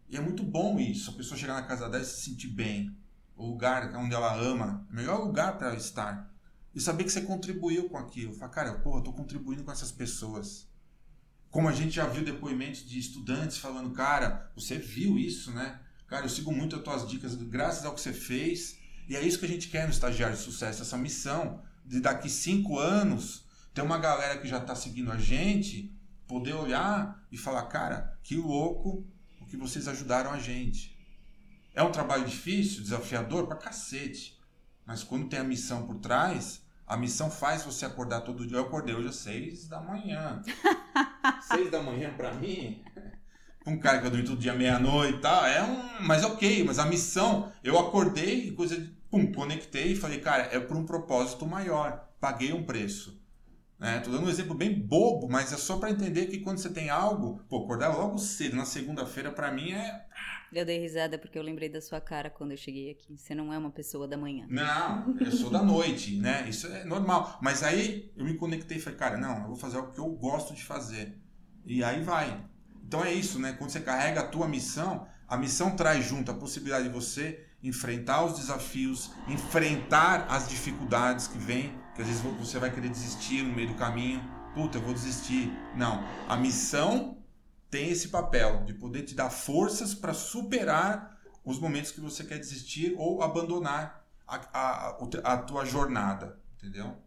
E 0.07 0.15
é 0.15 0.21
muito 0.21 0.41
bom 0.41 0.79
isso, 0.79 1.11
a 1.11 1.13
pessoa 1.13 1.37
chegar 1.37 1.55
na 1.55 1.67
casa 1.67 1.89
dela 1.89 2.01
e 2.01 2.05
se 2.05 2.21
sentir 2.21 2.47
bem. 2.47 2.97
O 3.35 3.45
lugar 3.45 3.93
onde 3.95 4.15
ela 4.15 4.33
ama, 4.33 4.87
o 4.89 4.95
melhor 4.95 5.19
lugar 5.19 5.57
para 5.57 5.75
estar. 5.75 6.33
E 6.73 6.79
saber 6.79 7.03
que 7.03 7.11
você 7.11 7.21
contribuiu 7.21 7.89
com 7.89 7.97
aquilo. 7.97 8.33
Falar, 8.33 8.51
cara, 8.51 8.73
porra, 8.75 8.99
eu 8.99 9.03
tô 9.03 9.11
contribuindo 9.11 9.65
com 9.65 9.71
essas 9.71 9.91
pessoas. 9.91 10.65
Como 11.51 11.67
a 11.67 11.73
gente 11.73 11.91
já 11.91 12.07
viu 12.07 12.23
depoimentos 12.23 12.87
de 12.87 12.97
estudantes 12.97 13.57
falando, 13.57 13.91
cara, 13.91 14.49
você 14.55 14.77
viu 14.77 15.17
isso, 15.17 15.51
né? 15.51 15.79
Cara, 16.09 16.25
eu 16.25 16.29
sigo 16.29 16.51
muito 16.51 16.75
as 16.75 16.81
tuas 16.81 17.07
dicas, 17.07 17.35
graças 17.35 17.85
ao 17.85 17.93
que 17.93 18.01
você 18.01 18.11
fez. 18.11 18.79
E 19.07 19.15
é 19.15 19.21
isso 19.21 19.39
que 19.39 19.45
a 19.45 19.49
gente 19.49 19.69
quer 19.69 19.85
no 19.85 19.91
Estagiário 19.91 20.35
de 20.35 20.41
Sucesso, 20.41 20.81
essa 20.81 20.97
missão 20.97 21.61
de 21.85 21.99
daqui 21.99 22.29
cinco 22.29 22.77
anos 22.79 23.45
ter 23.73 23.81
uma 23.81 23.97
galera 23.97 24.37
que 24.37 24.47
já 24.47 24.57
está 24.57 24.75
seguindo 24.75 25.11
a 25.11 25.17
gente, 25.17 25.95
poder 26.27 26.53
olhar 26.53 27.23
e 27.31 27.37
falar, 27.37 27.63
cara, 27.67 28.17
que 28.23 28.35
louco 28.35 29.07
o 29.39 29.45
que 29.45 29.55
vocês 29.55 29.87
ajudaram 29.87 30.31
a 30.31 30.39
gente. 30.39 30.97
É 31.73 31.83
um 31.83 31.91
trabalho 31.91 32.25
difícil, 32.25 32.81
desafiador 32.81 33.47
pra 33.47 33.55
cacete. 33.55 34.39
Mas 34.85 35.03
quando 35.03 35.29
tem 35.29 35.39
a 35.39 35.43
missão 35.43 35.85
por 35.85 35.99
trás, 35.99 36.61
a 36.85 36.97
missão 36.97 37.29
faz 37.29 37.63
você 37.63 37.85
acordar 37.85 38.21
todo 38.21 38.45
dia. 38.47 38.57
Eu 38.57 38.63
acordei 38.63 38.95
hoje 38.95 39.09
às 39.09 39.17
seis 39.17 39.67
da 39.67 39.79
manhã. 39.79 40.41
seis 41.41 41.69
da 41.69 41.81
manhã 41.81 42.11
para 42.17 42.33
mim, 42.33 42.83
um 43.69 43.79
cara 43.79 43.99
que 43.99 44.07
eu 44.07 44.11
dormi 44.11 44.25
todo 44.25 44.39
dia 44.39 44.53
meia-noite 44.53 45.17
e 45.17 45.21
tal, 45.21 45.45
é 45.45 45.63
um. 45.63 46.05
Mas 46.05 46.23
ok, 46.23 46.63
mas 46.63 46.79
a 46.79 46.85
missão, 46.85 47.51
eu 47.63 47.77
acordei 47.77 48.47
e 48.47 48.51
coisa. 48.51 48.75
Pum, 49.09 49.31
conectei 49.31 49.93
e 49.93 49.95
falei, 49.95 50.19
cara, 50.19 50.49
é 50.51 50.59
por 50.59 50.77
um 50.77 50.85
propósito 50.85 51.45
maior. 51.45 52.07
Paguei 52.19 52.53
um 52.53 52.63
preço. 52.63 53.19
Né? 53.79 53.99
Tô 54.01 54.11
dando 54.11 54.25
um 54.27 54.29
exemplo 54.29 54.53
bem 54.53 54.77
bobo, 54.77 55.27
mas 55.27 55.53
é 55.53 55.57
só 55.57 55.77
para 55.77 55.89
entender 55.89 56.27
que 56.27 56.39
quando 56.39 56.57
você 56.57 56.69
tem 56.69 56.89
algo, 56.89 57.41
pô, 57.49 57.63
acordar 57.63 57.95
logo 57.95 58.17
cedo 58.17 58.55
na 58.55 58.65
segunda-feira 58.65 59.31
para 59.31 59.51
mim 59.51 59.71
é 59.71 60.05
eu 60.51 60.65
dei 60.65 60.79
risada 60.79 61.17
porque 61.17 61.37
eu 61.37 61.43
lembrei 61.43 61.69
da 61.69 61.79
sua 61.79 62.01
cara 62.01 62.29
quando 62.29 62.51
eu 62.51 62.57
cheguei 62.57 62.89
aqui. 62.89 63.17
Você 63.17 63.35
não 63.35 63.53
é 63.53 63.57
uma 63.57 63.69
pessoa 63.69 64.07
da 64.07 64.17
manhã. 64.17 64.47
Não, 64.49 65.15
eu 65.19 65.31
sou 65.31 65.49
da 65.49 65.61
noite, 65.61 66.17
né? 66.17 66.47
Isso 66.49 66.67
é 66.67 66.83
normal. 66.85 67.37
Mas 67.41 67.61
aí 67.61 68.11
eu 68.15 68.25
me 68.25 68.35
conectei 68.35 68.77
e 68.77 68.81
falei, 68.81 68.97
cara, 68.97 69.17
não, 69.17 69.41
eu 69.41 69.47
vou 69.47 69.55
fazer 69.55 69.77
o 69.77 69.91
que 69.91 69.99
eu 69.99 70.09
gosto 70.09 70.53
de 70.55 70.63
fazer. 70.63 71.15
E 71.65 71.83
aí 71.83 72.01
vai. 72.01 72.43
Então 72.89 73.05
é 73.05 73.13
isso, 73.13 73.37
né? 73.37 73.53
Quando 73.53 73.69
você 73.69 73.81
carrega 73.81 74.21
a 74.21 74.27
tua 74.27 74.47
missão, 74.47 75.07
a 75.27 75.37
missão 75.37 75.75
traz 75.75 76.03
junto 76.03 76.31
a 76.31 76.33
possibilidade 76.33 76.85
de 76.85 76.89
você 76.89 77.45
enfrentar 77.61 78.25
os 78.25 78.39
desafios, 78.39 79.11
enfrentar 79.27 80.25
as 80.27 80.49
dificuldades 80.49 81.27
que 81.27 81.37
vêm, 81.37 81.71
que 81.93 82.01
às 82.01 82.07
vezes 82.07 82.23
você 82.23 82.57
vai 82.57 82.73
querer 82.73 82.89
desistir 82.89 83.43
no 83.43 83.53
meio 83.53 83.67
do 83.67 83.75
caminho. 83.75 84.19
Puta, 84.55 84.79
eu 84.79 84.81
vou 84.81 84.91
desistir. 84.91 85.53
Não. 85.77 86.03
A 86.27 86.35
missão 86.35 87.23
tem 87.69 87.91
esse 87.91 88.07
papel 88.07 88.63
de 88.65 88.73
poder 88.73 89.03
te 89.03 89.13
dar 89.13 89.29
forças 89.29 89.93
para 89.93 90.11
superar 90.11 91.15
os 91.45 91.59
momentos 91.59 91.91
que 91.91 92.01
você 92.01 92.23
quer 92.23 92.39
desistir 92.39 92.95
ou 92.97 93.21
abandonar 93.21 94.03
a, 94.27 94.37
a, 94.51 94.97
a 95.25 95.37
tua 95.37 95.63
jornada, 95.63 96.39
entendeu? 96.57 96.97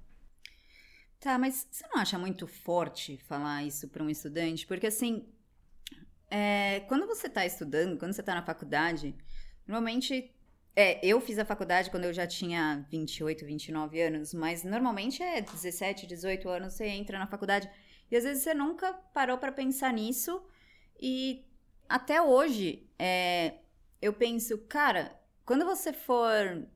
Tá, 1.18 1.36
mas 1.36 1.66
você 1.68 1.84
não 1.88 2.00
acha 2.00 2.16
muito 2.20 2.46
forte 2.46 3.16
falar 3.26 3.64
isso 3.64 3.88
para 3.88 4.04
um 4.04 4.08
estudante? 4.08 4.64
Porque 4.64 4.86
assim, 4.86 5.26
é, 6.34 6.80
quando 6.88 7.06
você 7.06 7.26
está 7.26 7.44
estudando, 7.44 7.98
quando 7.98 8.14
você 8.14 8.22
está 8.22 8.34
na 8.34 8.42
faculdade, 8.42 9.14
normalmente. 9.66 10.34
É, 10.74 11.04
eu 11.06 11.20
fiz 11.20 11.38
a 11.38 11.44
faculdade 11.44 11.90
quando 11.90 12.04
eu 12.04 12.14
já 12.14 12.26
tinha 12.26 12.86
28, 12.90 13.44
29 13.44 14.00
anos, 14.00 14.32
mas 14.32 14.64
normalmente 14.64 15.22
é 15.22 15.42
17, 15.42 16.06
18 16.06 16.48
anos 16.48 16.72
você 16.72 16.86
entra 16.86 17.18
na 17.18 17.26
faculdade. 17.26 17.68
E 18.10 18.16
às 18.16 18.24
vezes 18.24 18.42
você 18.42 18.54
nunca 18.54 18.94
parou 19.12 19.36
para 19.36 19.52
pensar 19.52 19.92
nisso 19.92 20.42
e 20.98 21.44
até 21.86 22.22
hoje, 22.22 22.88
é, 22.98 23.56
eu 24.00 24.14
penso, 24.14 24.56
cara, 24.66 25.14
quando 25.44 25.66
você 25.66 25.92
for 25.92 26.66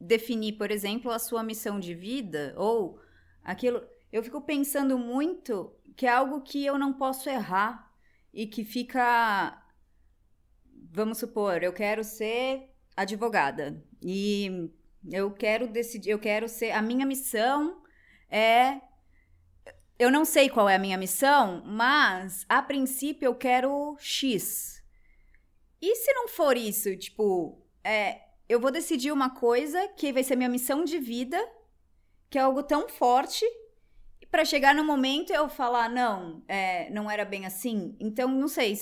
definir, 0.00 0.54
por 0.54 0.70
exemplo, 0.70 1.10
a 1.10 1.18
sua 1.18 1.42
missão 1.42 1.78
de 1.78 1.92
vida 1.92 2.54
ou 2.56 2.98
aquilo, 3.42 3.86
eu 4.10 4.22
fico 4.22 4.40
pensando 4.40 4.98
muito 4.98 5.76
que 5.94 6.06
é 6.06 6.10
algo 6.10 6.40
que 6.40 6.64
eu 6.64 6.78
não 6.78 6.94
posso 6.94 7.28
errar 7.28 7.93
e 8.34 8.46
que 8.46 8.64
fica. 8.64 9.60
Vamos 10.90 11.18
supor, 11.18 11.62
eu 11.62 11.72
quero 11.72 12.04
ser 12.04 12.70
advogada 12.96 13.82
e 14.02 14.70
eu 15.10 15.30
quero 15.32 15.66
decidir, 15.66 16.10
eu 16.10 16.18
quero 16.18 16.48
ser. 16.48 16.70
A 16.72 16.82
minha 16.82 17.06
missão 17.06 17.82
é 18.30 18.80
eu 19.98 20.10
não 20.10 20.24
sei 20.24 20.48
qual 20.48 20.68
é 20.68 20.74
a 20.74 20.78
minha 20.78 20.98
missão, 20.98 21.62
mas 21.64 22.44
a 22.48 22.60
princípio 22.60 23.26
eu 23.26 23.34
quero 23.34 23.96
X. 23.98 24.82
E 25.80 25.94
se 25.96 26.12
não 26.14 26.28
for 26.28 26.56
isso, 26.56 26.96
tipo, 26.96 27.64
é, 27.82 28.20
eu 28.48 28.58
vou 28.58 28.70
decidir 28.70 29.12
uma 29.12 29.30
coisa 29.30 29.86
que 29.88 30.12
vai 30.12 30.24
ser 30.24 30.36
minha 30.36 30.48
missão 30.48 30.84
de 30.84 30.98
vida, 30.98 31.38
que 32.28 32.38
é 32.38 32.40
algo 32.40 32.62
tão 32.62 32.88
forte, 32.88 33.44
para 34.34 34.44
chegar 34.44 34.74
no 34.74 34.82
momento 34.82 35.32
eu 35.32 35.48
falar, 35.48 35.88
não, 35.88 36.42
é, 36.48 36.90
não 36.90 37.08
era 37.08 37.24
bem 37.24 37.46
assim. 37.46 37.96
Então, 38.00 38.26
não 38.26 38.48
sei, 38.48 38.76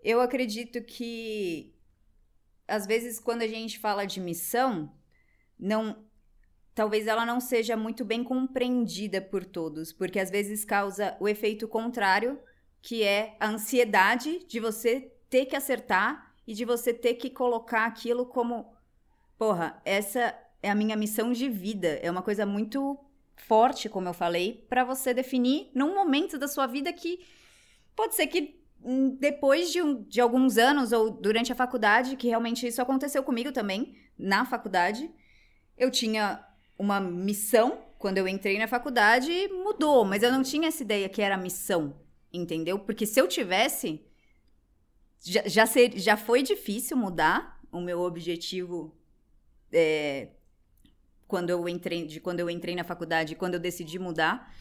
eu 0.00 0.20
acredito 0.20 0.80
que 0.84 1.74
às 2.68 2.86
vezes 2.86 3.18
quando 3.18 3.42
a 3.42 3.48
gente 3.48 3.80
fala 3.80 4.06
de 4.06 4.20
missão, 4.20 4.96
não 5.58 6.06
talvez 6.72 7.08
ela 7.08 7.26
não 7.26 7.40
seja 7.40 7.76
muito 7.76 8.04
bem 8.04 8.22
compreendida 8.22 9.20
por 9.20 9.44
todos, 9.44 9.92
porque 9.92 10.20
às 10.20 10.30
vezes 10.30 10.64
causa 10.64 11.16
o 11.18 11.28
efeito 11.28 11.66
contrário, 11.66 12.38
que 12.80 13.02
é 13.02 13.36
a 13.40 13.48
ansiedade 13.48 14.46
de 14.46 14.60
você 14.60 15.12
ter 15.28 15.46
que 15.46 15.56
acertar 15.56 16.32
e 16.46 16.54
de 16.54 16.64
você 16.64 16.94
ter 16.94 17.14
que 17.14 17.28
colocar 17.28 17.86
aquilo 17.86 18.24
como, 18.24 18.72
porra, 19.36 19.82
essa 19.84 20.32
é 20.62 20.70
a 20.70 20.76
minha 20.76 20.96
missão 20.96 21.32
de 21.32 21.48
vida, 21.48 21.98
é 22.00 22.08
uma 22.08 22.22
coisa 22.22 22.46
muito 22.46 23.04
forte, 23.38 23.88
como 23.88 24.08
eu 24.08 24.14
falei, 24.14 24.66
para 24.68 24.84
você 24.84 25.14
definir 25.14 25.70
num 25.74 25.94
momento 25.94 26.38
da 26.38 26.48
sua 26.48 26.66
vida 26.66 26.92
que 26.92 27.20
pode 27.94 28.14
ser 28.14 28.26
que 28.26 28.60
hum, 28.82 29.16
depois 29.18 29.72
de, 29.72 29.82
um, 29.82 30.02
de 30.02 30.20
alguns 30.20 30.58
anos 30.58 30.92
ou 30.92 31.10
durante 31.10 31.52
a 31.52 31.56
faculdade, 31.56 32.16
que 32.16 32.28
realmente 32.28 32.66
isso 32.66 32.82
aconteceu 32.82 33.22
comigo 33.22 33.52
também, 33.52 33.96
na 34.18 34.44
faculdade, 34.44 35.10
eu 35.76 35.90
tinha 35.90 36.44
uma 36.78 37.00
missão 37.00 37.84
quando 37.98 38.18
eu 38.18 38.28
entrei 38.28 38.58
na 38.58 38.68
faculdade 38.68 39.48
mudou, 39.48 40.04
mas 40.04 40.22
eu 40.22 40.30
não 40.30 40.42
tinha 40.42 40.68
essa 40.68 40.82
ideia 40.82 41.08
que 41.08 41.20
era 41.20 41.36
missão, 41.36 42.00
entendeu? 42.32 42.78
Porque 42.78 43.04
se 43.04 43.20
eu 43.20 43.26
tivesse, 43.26 44.00
já, 45.20 45.42
já, 45.46 45.66
ser, 45.66 45.98
já 45.98 46.16
foi 46.16 46.42
difícil 46.42 46.96
mudar 46.96 47.60
o 47.72 47.80
meu 47.80 48.00
objetivo 48.00 48.96
é, 49.72 50.28
quando 51.28 51.50
eu 51.50 51.68
entrei, 51.68 52.06
de 52.06 52.18
quando 52.18 52.40
eu 52.40 52.50
entrei 52.50 52.74
na 52.74 52.82
faculdade, 52.82 53.36
quando 53.36 53.54
eu 53.54 53.60
decidi 53.60 53.98
mudar. 53.98 54.52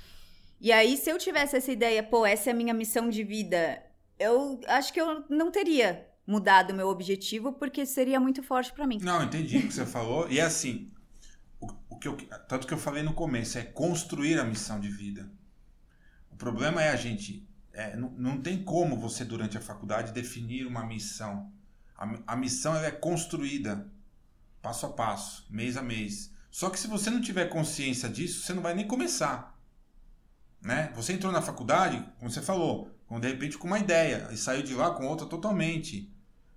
E 0.60 0.72
aí, 0.72 0.98
se 0.98 1.10
eu 1.10 1.18
tivesse 1.18 1.56
essa 1.56 1.72
ideia, 1.72 2.04
pô, 2.04 2.26
essa 2.26 2.50
é 2.50 2.54
a 2.54 2.56
minha 2.56 2.74
missão 2.74 3.10
de 3.10 3.24
vida, 3.24 3.82
eu 4.20 4.60
acho 4.68 4.92
que 4.92 5.00
eu 5.00 5.24
não 5.30 5.50
teria 5.50 6.08
mudado 6.26 6.72
o 6.72 6.76
meu 6.76 6.90
objetivo, 6.90 7.54
porque 7.54 7.86
seria 7.86 8.20
muito 8.20 8.44
forte 8.44 8.74
para 8.74 8.86
mim. 8.86 9.00
Não, 9.02 9.24
entendi 9.24 9.60
o 9.60 9.62
que 9.62 9.74
você 9.74 9.86
falou. 9.86 10.30
E 10.30 10.40
é 10.40 10.44
assim, 10.44 10.92
o, 11.60 11.68
o 11.90 11.98
que 11.98 12.08
eu, 12.08 12.18
tanto 12.50 12.68
que 12.68 12.74
eu 12.74 12.78
falei 12.78 13.02
no 13.02 13.14
começo, 13.14 13.58
é 13.58 13.64
construir 13.64 14.38
a 14.38 14.44
missão 14.44 14.80
de 14.80 14.90
vida. 14.90 15.32
O 16.32 16.36
problema 16.36 16.84
é 16.84 16.90
a 16.90 16.96
gente. 16.96 17.48
É, 17.72 17.96
não, 17.96 18.10
não 18.12 18.42
tem 18.42 18.64
como 18.64 18.98
você, 18.98 19.24
durante 19.24 19.58
a 19.58 19.62
faculdade, 19.62 20.12
definir 20.12 20.66
uma 20.66 20.86
missão. 20.86 21.52
A, 21.96 22.34
a 22.34 22.36
missão 22.36 22.76
é 22.76 22.92
construída 22.92 23.90
passo 24.62 24.88
a 24.88 24.90
passo, 24.90 25.48
mês 25.50 25.78
a 25.78 25.82
mês. 25.82 26.36
Só 26.58 26.72
que 26.72 26.80
se 26.80 26.88
você 26.88 27.12
não 27.12 27.22
tiver 27.22 27.50
consciência 27.50 28.10
disso, 28.10 28.42
você 28.42 28.52
não 28.52 28.64
vai 28.64 28.74
nem 28.74 28.88
começar. 28.88 29.56
Né? 30.60 30.92
Você 30.96 31.14
entrou 31.14 31.32
na 31.32 31.40
faculdade, 31.40 32.04
como 32.18 32.32
você 32.32 32.42
falou, 32.42 32.90
com, 33.06 33.20
de 33.20 33.28
repente 33.28 33.60
com 33.60 33.68
uma 33.68 33.78
ideia 33.78 34.28
e 34.32 34.38
saiu 34.38 34.64
de 34.64 34.74
lá 34.74 34.90
com 34.90 35.06
outra 35.06 35.28
totalmente. 35.28 36.12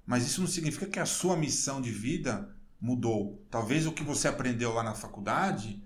Mas 0.07 0.25
isso 0.25 0.41
não 0.41 0.49
significa 0.49 0.87
que 0.87 0.99
a 0.99 1.05
sua 1.05 1.37
missão 1.37 1.83
de 1.83 1.91
vida 1.91 2.49
mudou. 2.81 3.47
Talvez 3.51 3.87
o 3.87 3.93
que 3.93 4.03
você 4.03 4.27
aprendeu 4.27 4.73
lá 4.73 4.83
na 4.83 4.95
faculdade 4.95 5.85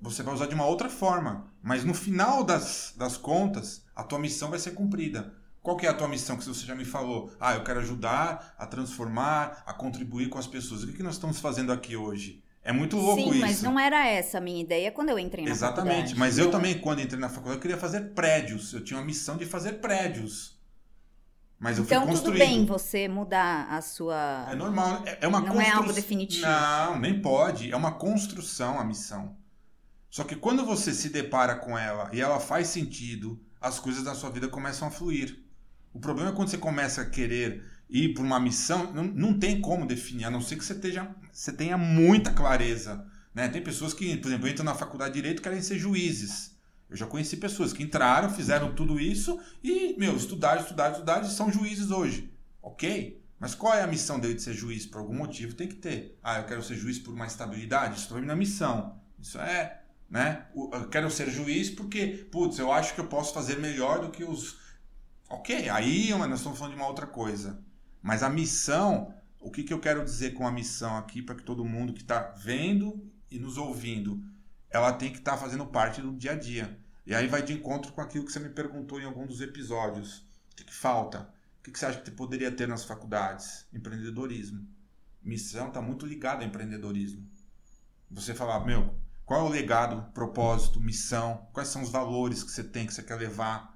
você 0.00 0.22
vai 0.22 0.32
usar 0.32 0.46
de 0.46 0.54
uma 0.54 0.66
outra 0.66 0.88
forma, 0.88 1.52
mas 1.60 1.82
no 1.82 1.92
final 1.92 2.44
das, 2.44 2.94
das 2.96 3.16
contas 3.16 3.84
a 3.96 4.04
tua 4.04 4.20
missão 4.20 4.48
vai 4.48 4.60
ser 4.60 4.74
cumprida. 4.74 5.34
Qual 5.60 5.76
que 5.76 5.86
é 5.86 5.88
a 5.88 5.94
tua 5.94 6.06
missão 6.06 6.36
que 6.36 6.44
você 6.44 6.64
já 6.64 6.76
me 6.76 6.84
falou? 6.84 7.34
Ah, 7.40 7.54
eu 7.54 7.64
quero 7.64 7.80
ajudar 7.80 8.54
a 8.56 8.64
transformar, 8.64 9.64
a 9.66 9.72
contribuir 9.72 10.28
com 10.28 10.38
as 10.38 10.46
pessoas. 10.46 10.84
O 10.84 10.86
que, 10.86 10.92
que 10.92 11.02
nós 11.02 11.14
estamos 11.14 11.40
fazendo 11.40 11.72
aqui 11.72 11.96
hoje? 11.96 12.43
É 12.64 12.72
muito 12.72 12.96
louco 12.96 13.30
Sim, 13.30 13.30
isso. 13.30 13.34
Sim, 13.34 13.40
mas 13.40 13.62
não 13.62 13.78
era 13.78 14.06
essa 14.08 14.38
a 14.38 14.40
minha 14.40 14.60
ideia 14.62 14.90
quando 14.92 15.10
eu 15.10 15.18
entrei 15.18 15.46
na 15.46 15.52
Exatamente, 15.52 15.74
faculdade. 15.76 16.12
Exatamente, 16.12 16.18
mas 16.18 16.38
eu 16.38 16.50
também, 16.50 16.78
quando 16.80 17.00
entrei 17.02 17.20
na 17.20 17.28
faculdade, 17.28 17.56
eu 17.58 17.60
queria 17.62 17.78
fazer 17.78 18.14
prédios. 18.14 18.72
Eu 18.72 18.82
tinha 18.84 18.98
uma 18.98 19.06
missão 19.06 19.36
de 19.36 19.46
fazer 19.46 19.74
prédios. 19.74 20.58
Mas 21.58 21.78
eu 21.78 21.84
então, 21.84 22.02
fui 22.02 22.12
tudo 22.12 22.36
construindo. 22.36 22.38
bem 22.38 22.66
você 22.66 23.08
mudar 23.08 23.66
a 23.70 23.80
sua. 23.82 24.46
É 24.50 24.54
normal, 24.54 25.02
é 25.06 25.18
é 25.22 25.28
uma 25.28 25.40
Não 25.40 25.60
é 25.60 25.72
construção. 25.72 25.78
algo 25.80 25.92
definitivo. 25.92 26.46
Não, 26.46 26.98
nem 26.98 27.20
pode. 27.20 27.70
É 27.72 27.76
uma 27.76 27.92
construção 27.92 28.78
a 28.80 28.84
missão. 28.84 29.36
Só 30.10 30.24
que 30.24 30.36
quando 30.36 30.64
você 30.64 30.92
se 30.94 31.08
depara 31.10 31.56
com 31.56 31.76
ela 31.78 32.10
e 32.12 32.20
ela 32.20 32.40
faz 32.40 32.68
sentido, 32.68 33.40
as 33.60 33.78
coisas 33.80 34.02
da 34.04 34.14
sua 34.14 34.30
vida 34.30 34.48
começam 34.48 34.88
a 34.88 34.90
fluir. 34.90 35.44
O 35.92 36.00
problema 36.00 36.30
é 36.30 36.34
quando 36.34 36.48
você 36.48 36.58
começa 36.58 37.02
a 37.02 37.10
querer 37.10 37.62
ir 37.88 38.14
para 38.14 38.22
uma 38.22 38.40
missão, 38.40 38.92
não, 38.92 39.04
não 39.04 39.38
tem 39.38 39.60
como 39.60 39.86
definir, 39.86 40.24
a 40.24 40.30
não 40.30 40.40
ser 40.40 40.56
que 40.56 40.64
você, 40.64 40.72
esteja, 40.72 41.08
você 41.32 41.52
tenha 41.52 41.76
muita 41.76 42.32
clareza. 42.32 43.06
Né? 43.34 43.48
Tem 43.48 43.62
pessoas 43.62 43.92
que, 43.92 44.16
por 44.16 44.28
exemplo, 44.28 44.48
entram 44.48 44.64
na 44.64 44.74
faculdade 44.74 45.14
de 45.14 45.20
Direito 45.20 45.40
e 45.40 45.42
querem 45.42 45.60
ser 45.60 45.78
juízes. 45.78 46.54
Eu 46.88 46.96
já 46.96 47.06
conheci 47.06 47.36
pessoas 47.36 47.72
que 47.72 47.82
entraram, 47.82 48.30
fizeram 48.30 48.74
tudo 48.74 49.00
isso 49.00 49.40
e, 49.62 49.96
meu, 49.98 50.16
estudaram, 50.16 50.62
estudaram, 50.62 50.92
estudaram 50.92 51.26
e 51.26 51.30
são 51.30 51.50
juízes 51.50 51.90
hoje. 51.90 52.32
Ok? 52.62 53.22
Mas 53.38 53.54
qual 53.54 53.74
é 53.74 53.82
a 53.82 53.86
missão 53.86 54.20
dele 54.20 54.34
de 54.34 54.42
ser 54.42 54.54
juiz? 54.54 54.86
Por 54.86 54.98
algum 54.98 55.14
motivo 55.14 55.54
tem 55.54 55.66
que 55.66 55.74
ter. 55.74 56.18
Ah, 56.22 56.38
eu 56.38 56.44
quero 56.44 56.62
ser 56.62 56.76
juiz 56.76 56.98
por 56.98 57.12
uma 57.12 57.26
estabilidade? 57.26 57.98
Estou 57.98 58.20
na 58.22 58.36
missão. 58.36 59.00
Isso 59.18 59.38
é, 59.38 59.82
né? 60.08 60.46
Eu 60.54 60.88
quero 60.88 61.10
ser 61.10 61.30
juiz 61.30 61.68
porque, 61.68 62.28
putz, 62.30 62.58
eu 62.58 62.72
acho 62.72 62.94
que 62.94 63.00
eu 63.00 63.06
posso 63.06 63.34
fazer 63.34 63.58
melhor 63.58 64.00
do 64.00 64.10
que 64.10 64.22
os. 64.22 64.56
Ok, 65.28 65.68
aí 65.68 66.10
nós 66.10 66.38
estamos 66.38 66.58
falando 66.58 66.74
de 66.74 66.80
uma 66.80 66.88
outra 66.88 67.06
coisa. 67.06 67.62
Mas 68.04 68.22
a 68.22 68.28
missão, 68.28 69.14
o 69.40 69.50
que, 69.50 69.62
que 69.62 69.72
eu 69.72 69.80
quero 69.80 70.04
dizer 70.04 70.34
com 70.34 70.46
a 70.46 70.52
missão 70.52 70.94
aqui 70.98 71.22
para 71.22 71.34
que 71.34 71.42
todo 71.42 71.64
mundo 71.64 71.94
que 71.94 72.02
está 72.02 72.20
vendo 72.36 73.10
e 73.30 73.38
nos 73.38 73.56
ouvindo, 73.56 74.22
ela 74.68 74.92
tem 74.92 75.10
que 75.10 75.20
estar 75.20 75.38
fazendo 75.38 75.64
parte 75.64 76.02
do 76.02 76.12
dia 76.12 76.32
a 76.32 76.38
dia. 76.38 76.78
E 77.06 77.14
aí 77.14 77.26
vai 77.26 77.42
de 77.42 77.54
encontro 77.54 77.94
com 77.94 78.02
aquilo 78.02 78.26
que 78.26 78.30
você 78.30 78.38
me 78.38 78.50
perguntou 78.50 79.00
em 79.00 79.06
algum 79.06 79.26
dos 79.26 79.40
episódios. 79.40 80.18
O 80.52 80.56
que, 80.56 80.64
que 80.64 80.74
falta? 80.74 81.32
O 81.58 81.62
que, 81.62 81.70
que 81.70 81.78
você 81.78 81.86
acha 81.86 81.98
que 82.02 82.10
poderia 82.10 82.52
ter 82.52 82.68
nas 82.68 82.84
faculdades? 82.84 83.64
Empreendedorismo. 83.72 84.68
Missão 85.22 85.68
está 85.68 85.80
muito 85.80 86.04
ligada 86.04 86.42
ao 86.42 86.48
empreendedorismo. 86.48 87.26
Você 88.10 88.34
falar, 88.34 88.66
meu, 88.66 88.94
qual 89.24 89.46
é 89.46 89.48
o 89.48 89.52
legado, 89.52 90.12
propósito, 90.12 90.78
missão? 90.78 91.48
Quais 91.54 91.70
são 91.70 91.80
os 91.80 91.88
valores 91.88 92.42
que 92.42 92.50
você 92.50 92.62
tem, 92.62 92.86
que 92.86 92.92
você 92.92 93.02
quer 93.02 93.14
levar? 93.14 93.73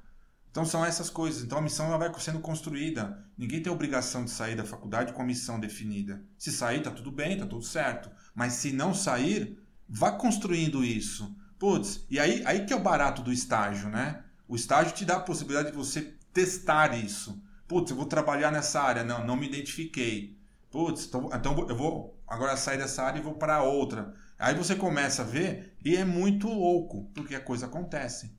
Então 0.59 0.67
são 0.67 0.85
essas 0.85 1.09
coisas. 1.09 1.45
Então 1.45 1.59
a 1.59 1.63
missão 1.63 1.87
ela 1.87 1.97
vai 1.97 2.13
sendo 2.19 2.41
construída. 2.41 3.25
Ninguém 3.39 3.63
tem 3.63 3.73
obrigação 3.73 4.25
de 4.25 4.31
sair 4.33 4.57
da 4.57 4.65
faculdade 4.65 5.13
com 5.13 5.23
a 5.23 5.25
missão 5.25 5.61
definida. 5.61 6.21
Se 6.37 6.51
sair, 6.51 6.83
tá 6.83 6.91
tudo 6.91 7.13
bem, 7.13 7.39
tá 7.39 7.47
tudo 7.47 7.65
certo. 7.65 8.11
Mas 8.35 8.55
se 8.55 8.73
não 8.73 8.93
sair, 8.93 9.57
vá 9.89 10.11
construindo 10.11 10.85
isso. 10.85 11.33
Putz, 11.61 12.05
e 12.11 12.19
aí, 12.19 12.43
aí 12.45 12.67
que 12.67 12.73
é 12.73 12.77
o 12.77 12.83
barato 12.83 13.23
do 13.23 13.33
estágio, 13.33 13.89
né? 13.89 14.25
O 14.49 14.57
estágio 14.57 14.97
te 14.97 15.05
dá 15.05 15.19
a 15.19 15.21
possibilidade 15.21 15.71
de 15.71 15.77
você 15.77 16.17
testar 16.33 16.93
isso. 16.93 17.41
Putz, 17.69 17.93
eu 17.93 17.97
vou 17.97 18.07
trabalhar 18.07 18.51
nessa 18.51 18.81
área. 18.81 19.05
Não, 19.05 19.25
não 19.25 19.37
me 19.37 19.47
identifiquei. 19.47 20.37
Putz, 20.73 21.07
então, 21.07 21.31
então 21.33 21.69
eu 21.69 21.77
vou 21.77 22.21
agora 22.27 22.57
sair 22.57 22.79
dessa 22.79 23.05
área 23.05 23.21
e 23.21 23.23
vou 23.23 23.35
para 23.35 23.63
outra. 23.63 24.13
Aí 24.37 24.57
você 24.57 24.75
começa 24.75 25.23
a 25.23 25.25
ver 25.25 25.77
e 25.85 25.95
é 25.95 26.05
muito 26.05 26.49
louco, 26.49 27.09
porque 27.15 27.37
a 27.37 27.41
coisa 27.41 27.67
acontece. 27.67 28.37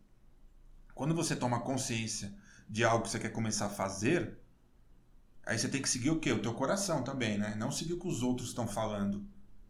Quando 1.00 1.16
você 1.16 1.34
toma 1.34 1.62
consciência 1.62 2.34
de 2.68 2.84
algo 2.84 3.06
que 3.06 3.10
você 3.10 3.20
quer 3.20 3.32
começar 3.32 3.68
a 3.68 3.70
fazer, 3.70 4.38
aí 5.46 5.58
você 5.58 5.70
tem 5.70 5.82
que 5.82 5.88
seguir 5.88 6.10
o 6.10 6.20
quê? 6.20 6.34
O 6.34 6.42
teu 6.42 6.54
coração 6.54 7.06
também, 7.06 7.38
né? 7.38 7.56
Não 7.58 7.72
seguir 7.72 7.94
o 7.94 7.98
que 7.98 8.08
os 8.10 8.22
outros 8.22 8.50
estão 8.50 8.68
falando. 8.68 9.26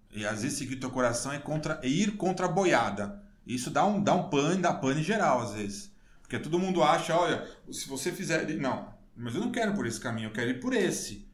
E 0.10 0.26
às 0.26 0.42
vezes 0.42 0.58
seguir 0.58 0.74
o 0.74 0.80
teu 0.80 0.90
coração 0.90 1.32
é, 1.32 1.38
contra, 1.38 1.80
é 1.84 1.88
ir 1.88 2.18
contra 2.18 2.48
a 2.48 2.50
boiada. 2.50 3.24
Isso 3.46 3.70
dá 3.70 3.86
um, 3.86 4.04
dá 4.04 4.16
um 4.16 4.28
pane, 4.28 4.60
dá 4.60 4.74
pane 4.74 5.04
geral 5.04 5.42
às 5.42 5.54
vezes. 5.54 5.94
Porque 6.24 6.40
todo 6.40 6.58
mundo 6.58 6.82
acha, 6.82 7.16
olha, 7.16 7.48
se 7.72 7.88
você 7.88 8.12
fizer. 8.12 8.48
Não, 8.58 8.92
mas 9.16 9.36
eu 9.36 9.42
não 9.42 9.52
quero 9.52 9.76
por 9.76 9.86
esse 9.86 10.00
caminho, 10.00 10.30
eu 10.30 10.34
quero 10.34 10.50
ir 10.50 10.60
por 10.60 10.74
esse. 10.74 11.30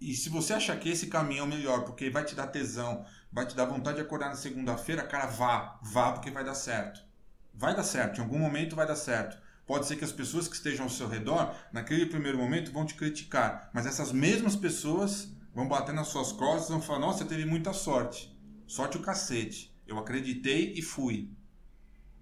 E 0.00 0.16
se 0.16 0.28
você 0.28 0.52
achar 0.52 0.76
que 0.80 0.88
esse 0.88 1.06
caminho 1.06 1.42
é 1.42 1.44
o 1.44 1.46
melhor, 1.46 1.84
porque 1.84 2.10
vai 2.10 2.24
te 2.24 2.34
dar 2.34 2.48
tesão, 2.48 3.06
vai 3.30 3.46
te 3.46 3.54
dar 3.54 3.66
vontade 3.66 3.98
de 3.98 4.02
acordar 4.02 4.30
na 4.30 4.34
segunda-feira, 4.34 5.04
cara, 5.04 5.26
vá, 5.26 5.78
vá, 5.80 6.10
porque 6.10 6.32
vai 6.32 6.42
dar 6.42 6.54
certo. 6.54 7.08
Vai 7.54 7.74
dar 7.74 7.82
certo, 7.82 8.18
em 8.18 8.22
algum 8.22 8.38
momento 8.38 8.76
vai 8.76 8.86
dar 8.86 8.96
certo. 8.96 9.38
Pode 9.66 9.86
ser 9.86 9.96
que 9.96 10.04
as 10.04 10.12
pessoas 10.12 10.48
que 10.48 10.56
estejam 10.56 10.84
ao 10.84 10.90
seu 10.90 11.08
redor, 11.08 11.54
naquele 11.72 12.06
primeiro 12.06 12.38
momento, 12.38 12.72
vão 12.72 12.84
te 12.84 12.94
criticar, 12.94 13.70
mas 13.72 13.86
essas 13.86 14.10
mesmas 14.10 14.56
pessoas 14.56 15.32
vão 15.54 15.68
bater 15.68 15.94
nas 15.94 16.08
suas 16.08 16.32
costas 16.32 16.68
e 16.68 16.72
vão 16.72 16.82
falar: 16.82 16.98
Nossa, 16.98 17.24
teve 17.24 17.44
muita 17.44 17.72
sorte. 17.72 18.36
Sorte 18.66 18.96
o 18.96 19.02
cacete. 19.02 19.74
Eu 19.86 19.98
acreditei 19.98 20.74
e 20.74 20.82
fui. 20.82 21.30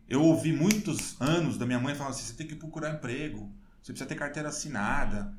Eu 0.09 0.23
ouvi 0.23 0.53
muitos 0.53 1.21
anos 1.21 1.59
da 1.59 1.67
minha 1.67 1.79
mãe 1.79 1.95
falando 1.95 2.15
assim: 2.15 2.25
você 2.25 2.35
tem 2.35 2.47
que 2.47 2.55
procurar 2.55 2.95
emprego, 2.95 3.53
você 3.81 3.93
precisa 3.93 4.09
ter 4.09 4.15
carteira 4.15 4.49
assinada. 4.49 5.35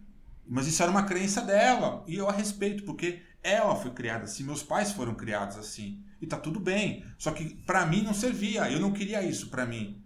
Mas 0.47 0.67
isso 0.67 0.81
era 0.81 0.91
uma 0.91 1.03
crença 1.03 1.41
dela 1.41 2.03
e 2.07 2.15
eu 2.15 2.27
a 2.27 2.31
respeito, 2.31 2.83
porque 2.83 3.21
ela 3.43 3.75
foi 3.75 3.91
criada 3.91 4.25
assim, 4.25 4.43
meus 4.43 4.63
pais 4.63 4.91
foram 4.91 5.13
criados 5.13 5.57
assim. 5.57 6.03
E 6.21 6.27
tá 6.27 6.37
tudo 6.37 6.59
bem. 6.59 7.05
Só 7.17 7.31
que 7.31 7.55
pra 7.65 7.85
mim 7.85 8.01
não 8.01 8.13
servia, 8.13 8.69
eu 8.71 8.79
não 8.79 8.91
queria 8.91 9.23
isso 9.23 9.49
pra 9.49 9.65
mim. 9.65 10.03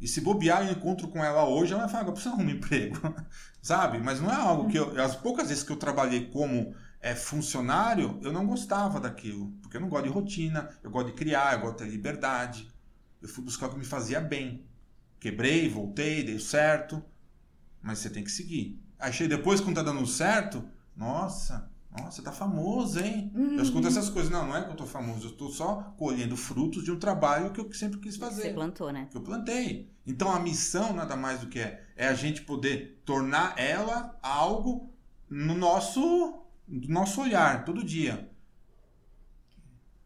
E 0.00 0.08
se 0.08 0.20
bobear, 0.20 0.66
eu 0.66 0.72
encontro 0.72 1.08
com 1.08 1.22
ela 1.22 1.44
hoje, 1.44 1.72
ela 1.72 1.82
vai 1.82 1.90
falar, 1.90 2.06
eu 2.06 2.12
preciso 2.12 2.34
arrumar 2.34 2.52
um 2.52 2.54
emprego. 2.54 2.98
Sabe? 3.60 3.98
Mas 3.98 4.20
não 4.20 4.30
é 4.30 4.34
algo 4.34 4.68
que 4.68 4.78
eu. 4.78 4.98
As 5.02 5.14
poucas 5.14 5.48
vezes 5.48 5.62
que 5.62 5.70
eu 5.70 5.76
trabalhei 5.76 6.30
como 6.30 6.74
é, 7.00 7.14
funcionário, 7.14 8.18
eu 8.22 8.32
não 8.32 8.46
gostava 8.46 8.98
daquilo. 8.98 9.52
Porque 9.60 9.76
eu 9.76 9.80
não 9.80 9.88
gosto 9.88 10.04
de 10.04 10.10
rotina, 10.10 10.70
eu 10.82 10.90
gosto 10.90 11.08
de 11.08 11.12
criar, 11.12 11.54
eu 11.54 11.60
gosto 11.60 11.84
de 11.84 11.90
liberdade. 11.90 12.72
Eu 13.20 13.28
fui 13.28 13.44
buscar 13.44 13.66
o 13.66 13.70
que 13.70 13.78
me 13.78 13.84
fazia 13.84 14.20
bem. 14.20 14.64
Quebrei, 15.18 15.68
voltei, 15.68 16.24
deu 16.24 16.40
certo. 16.40 17.04
Mas 17.82 17.98
você 17.98 18.08
tem 18.08 18.24
que 18.24 18.30
seguir. 18.30 18.82
Achei 18.98 19.28
depois, 19.28 19.60
quando 19.60 19.76
tá 19.76 19.82
dando 19.82 20.06
certo, 20.06 20.66
nossa, 20.96 21.69
nossa, 21.98 22.22
tá 22.22 22.30
famoso, 22.30 23.00
hein? 23.00 23.32
Eu 23.34 23.62
escuto 23.62 23.88
essas 23.88 24.08
coisas. 24.08 24.30
Não, 24.30 24.46
não 24.46 24.56
é 24.56 24.62
que 24.62 24.70
eu 24.70 24.76
tô 24.76 24.86
famoso, 24.86 25.28
eu 25.28 25.32
tô 25.32 25.48
só 25.48 25.92
colhendo 25.96 26.36
frutos 26.36 26.84
de 26.84 26.92
um 26.92 26.98
trabalho 26.98 27.50
que 27.50 27.60
eu 27.60 27.72
sempre 27.72 27.98
quis 27.98 28.16
fazer 28.16 28.42
Você 28.42 28.52
plantou, 28.52 28.92
né? 28.92 29.08
que 29.10 29.16
eu 29.16 29.20
plantei. 29.20 29.92
Então 30.06 30.30
a 30.30 30.38
missão 30.38 30.92
nada 30.92 31.16
mais 31.16 31.40
do 31.40 31.48
que 31.48 31.58
é, 31.58 31.84
é 31.96 32.06
a 32.06 32.14
gente 32.14 32.42
poder 32.42 33.02
tornar 33.04 33.58
ela 33.58 34.16
algo 34.22 34.92
no 35.28 35.54
nosso, 35.54 36.44
no 36.66 36.88
nosso 36.88 37.20
olhar, 37.20 37.64
todo 37.64 37.84
dia. 37.84 38.30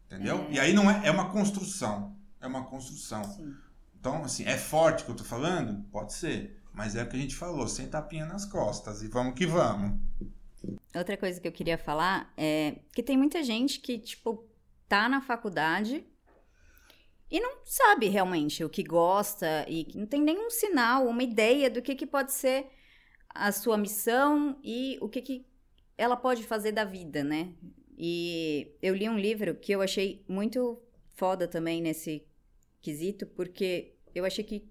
Entendeu? 0.07 0.47
E 0.49 0.59
aí 0.59 0.73
não 0.73 0.89
é, 0.89 1.07
é 1.07 1.11
uma 1.11 1.29
construção. 1.29 2.15
É 2.41 2.47
uma 2.47 2.63
construção. 2.65 3.23
Sim. 3.23 3.53
Então, 3.99 4.23
assim, 4.23 4.43
é 4.45 4.57
forte 4.57 5.03
que 5.03 5.09
eu 5.09 5.15
tô 5.15 5.23
falando? 5.23 5.83
Pode 5.91 6.13
ser. 6.13 6.61
Mas 6.71 6.95
é 6.95 7.03
o 7.03 7.09
que 7.09 7.15
a 7.15 7.19
gente 7.19 7.35
falou, 7.35 7.67
sem 7.67 7.87
tapinha 7.87 8.25
nas 8.25 8.45
costas. 8.45 9.01
E 9.01 9.07
vamos 9.07 9.33
que 9.33 9.45
vamos. 9.47 9.99
Outra 10.95 11.17
coisa 11.17 11.41
que 11.41 11.47
eu 11.47 11.51
queria 11.51 11.77
falar 11.77 12.33
é 12.37 12.77
que 12.93 13.03
tem 13.03 13.17
muita 13.17 13.43
gente 13.43 13.79
que, 13.79 13.99
tipo, 13.99 14.47
tá 14.87 15.09
na 15.09 15.21
faculdade 15.21 16.05
e 17.29 17.39
não 17.39 17.65
sabe 17.65 18.07
realmente 18.07 18.63
o 18.63 18.69
que 18.69 18.83
gosta 18.83 19.65
e 19.67 19.87
não 19.95 20.05
tem 20.05 20.21
nenhum 20.21 20.49
sinal, 20.49 21.05
uma 21.07 21.23
ideia 21.23 21.69
do 21.69 21.81
que, 21.81 21.95
que 21.95 22.05
pode 22.05 22.31
ser 22.31 22.67
a 23.29 23.51
sua 23.51 23.77
missão 23.77 24.57
e 24.63 24.97
o 25.01 25.09
que, 25.09 25.21
que 25.21 25.45
ela 25.97 26.15
pode 26.15 26.43
fazer 26.43 26.71
da 26.71 26.85
vida, 26.85 27.23
né? 27.23 27.53
E 27.97 28.75
eu 28.81 28.95
li 28.95 29.09
um 29.09 29.17
livro 29.17 29.55
que 29.55 29.71
eu 29.71 29.81
achei 29.81 30.23
muito 30.27 30.81
foda 31.13 31.47
também 31.47 31.81
nesse 31.81 32.25
quesito, 32.81 33.25
porque 33.25 33.95
eu 34.13 34.23
achei 34.23 34.43
que 34.43 34.69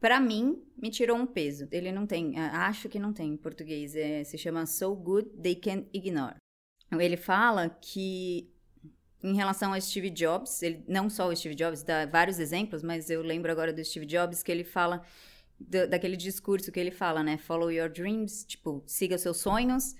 Pra 0.00 0.18
mim, 0.18 0.62
me 0.76 0.90
tirou 0.90 1.16
um 1.16 1.26
peso. 1.26 1.68
Ele 1.70 1.92
não 1.92 2.06
tem, 2.06 2.38
a- 2.38 2.66
acho 2.66 2.88
que 2.88 2.98
não 2.98 3.12
tem 3.12 3.32
em 3.32 3.36
português. 3.36 3.94
é, 3.94 4.24
se 4.24 4.38
chama 4.38 4.64
So 4.66 4.94
Good 4.94 5.28
They 5.42 5.54
Can 5.56 5.84
Ignore. 5.92 6.36
Ele 6.98 7.16
fala 7.16 7.68
que, 7.68 8.50
em 9.22 9.34
relação 9.36 9.72
ao 9.74 9.80
Steve 9.80 10.10
Jobs, 10.10 10.62
ele, 10.62 10.82
não 10.88 11.08
só 11.10 11.28
o 11.28 11.36
Steve 11.36 11.54
Jobs, 11.54 11.82
dá 11.82 12.06
vários 12.06 12.38
exemplos, 12.38 12.82
mas 12.82 13.10
eu 13.10 13.22
lembro 13.22 13.52
agora 13.52 13.72
do 13.72 13.84
Steve 13.84 14.06
Jobs 14.06 14.42
que 14.42 14.50
ele 14.50 14.64
fala 14.64 15.02
da- 15.58 15.86
daquele 15.86 16.16
discurso 16.16 16.72
que 16.72 16.80
ele 16.80 16.90
fala, 16.90 17.22
né? 17.22 17.36
Follow 17.36 17.70
your 17.70 17.90
dreams, 17.90 18.44
tipo, 18.46 18.82
siga 18.86 19.18
seus 19.18 19.36
sonhos. 19.36 19.94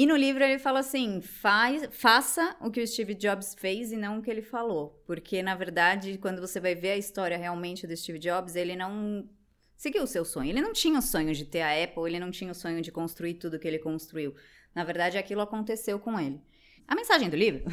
E 0.00 0.06
no 0.06 0.14
livro 0.14 0.44
ele 0.44 0.60
fala 0.60 0.78
assim: 0.78 1.20
faz, 1.20 1.88
faça 1.90 2.56
o 2.60 2.70
que 2.70 2.80
o 2.80 2.86
Steve 2.86 3.14
Jobs 3.14 3.56
fez 3.58 3.90
e 3.90 3.96
não 3.96 4.18
o 4.18 4.22
que 4.22 4.30
ele 4.30 4.42
falou. 4.42 5.02
Porque, 5.04 5.42
na 5.42 5.56
verdade, 5.56 6.16
quando 6.18 6.40
você 6.40 6.60
vai 6.60 6.74
ver 6.76 6.90
a 6.92 6.96
história 6.96 7.36
realmente 7.36 7.84
do 7.84 7.96
Steve 7.96 8.20
Jobs, 8.20 8.54
ele 8.54 8.76
não 8.76 9.28
seguiu 9.76 10.04
o 10.04 10.06
seu 10.06 10.24
sonho. 10.24 10.50
Ele 10.50 10.60
não 10.60 10.72
tinha 10.72 10.96
o 10.98 11.02
sonho 11.02 11.34
de 11.34 11.44
ter 11.44 11.62
a 11.62 11.82
Apple, 11.82 12.04
ele 12.06 12.20
não 12.20 12.30
tinha 12.30 12.52
o 12.52 12.54
sonho 12.54 12.80
de 12.80 12.92
construir 12.92 13.34
tudo 13.34 13.58
que 13.58 13.66
ele 13.66 13.80
construiu. 13.80 14.36
Na 14.72 14.84
verdade, 14.84 15.18
aquilo 15.18 15.40
aconteceu 15.40 15.98
com 15.98 16.18
ele. 16.20 16.40
A 16.86 16.94
mensagem 16.94 17.28
do 17.28 17.36
livro 17.36 17.64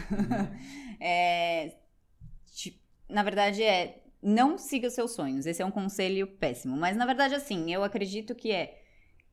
é. 0.99 1.75
ti- 2.51 2.81
Na 3.07 3.21
verdade, 3.21 3.61
é. 3.63 4.01
Não 4.19 4.57
siga 4.57 4.87
os 4.87 4.93
seus 4.95 5.11
sonhos. 5.11 5.45
Esse 5.45 5.61
é 5.61 5.65
um 5.65 5.69
conselho 5.69 6.25
péssimo. 6.25 6.75
Mas, 6.75 6.97
na 6.97 7.05
verdade, 7.05 7.35
assim, 7.35 7.71
eu 7.71 7.83
acredito 7.83 8.33
que 8.33 8.51
é. 8.51 8.81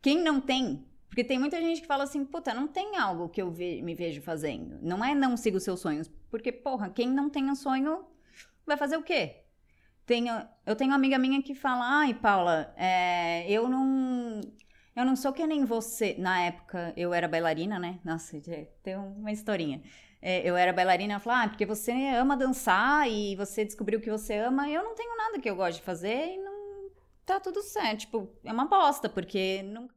Quem 0.02 0.18
não 0.22 0.42
tem. 0.42 0.84
Porque 1.12 1.22
tem 1.22 1.38
muita 1.38 1.60
gente 1.60 1.82
que 1.82 1.86
fala 1.86 2.04
assim, 2.04 2.24
puta, 2.24 2.54
não 2.54 2.66
tem 2.66 2.96
algo 2.96 3.28
que 3.28 3.42
eu 3.42 3.50
ve- 3.50 3.82
me 3.82 3.94
vejo 3.94 4.22
fazendo. 4.22 4.78
Não 4.80 5.04
é 5.04 5.14
não 5.14 5.36
siga 5.36 5.58
os 5.58 5.62
seus 5.62 5.78
sonhos. 5.78 6.10
Porque, 6.30 6.50
porra, 6.50 6.88
quem 6.88 7.06
não 7.10 7.28
tem 7.28 7.50
um 7.50 7.54
sonho 7.54 8.02
vai 8.64 8.78
fazer 8.78 8.96
o 8.96 9.02
quê? 9.02 9.42
Tenho, 10.06 10.32
eu 10.64 10.74
tenho 10.74 10.90
uma 10.90 10.96
amiga 10.96 11.18
minha 11.18 11.42
que 11.42 11.54
fala, 11.54 11.84
ai, 12.00 12.14
Paula, 12.14 12.72
é, 12.78 13.44
eu 13.50 13.68
não. 13.68 14.40
Eu 14.96 15.04
não 15.04 15.14
sou 15.14 15.34
que 15.34 15.46
nem 15.46 15.66
você. 15.66 16.14
Na 16.18 16.40
época, 16.40 16.94
eu 16.96 17.12
era 17.12 17.28
bailarina, 17.28 17.78
né? 17.78 18.00
Nossa, 18.02 18.40
tem 18.82 18.96
uma 18.96 19.30
historinha. 19.32 19.82
É, 20.22 20.48
eu 20.48 20.56
era 20.56 20.72
bailarina, 20.72 21.12
ela 21.14 21.20
falou, 21.20 21.40
ah, 21.40 21.48
porque 21.48 21.66
você 21.66 21.92
ama 22.16 22.36
dançar 22.38 23.06
e 23.10 23.36
você 23.36 23.66
descobriu 23.66 24.00
que 24.00 24.10
você 24.10 24.36
ama. 24.38 24.66
Eu 24.70 24.82
não 24.82 24.94
tenho 24.94 25.14
nada 25.14 25.38
que 25.38 25.50
eu 25.50 25.56
gosto 25.56 25.78
de 25.78 25.84
fazer 25.84 26.34
e 26.36 26.38
não 26.38 26.90
tá 27.26 27.38
tudo 27.38 27.60
certo. 27.62 28.00
Tipo, 28.00 28.30
é 28.42 28.50
uma 28.52 28.64
bosta, 28.66 29.10
porque 29.10 29.62
não... 29.62 29.88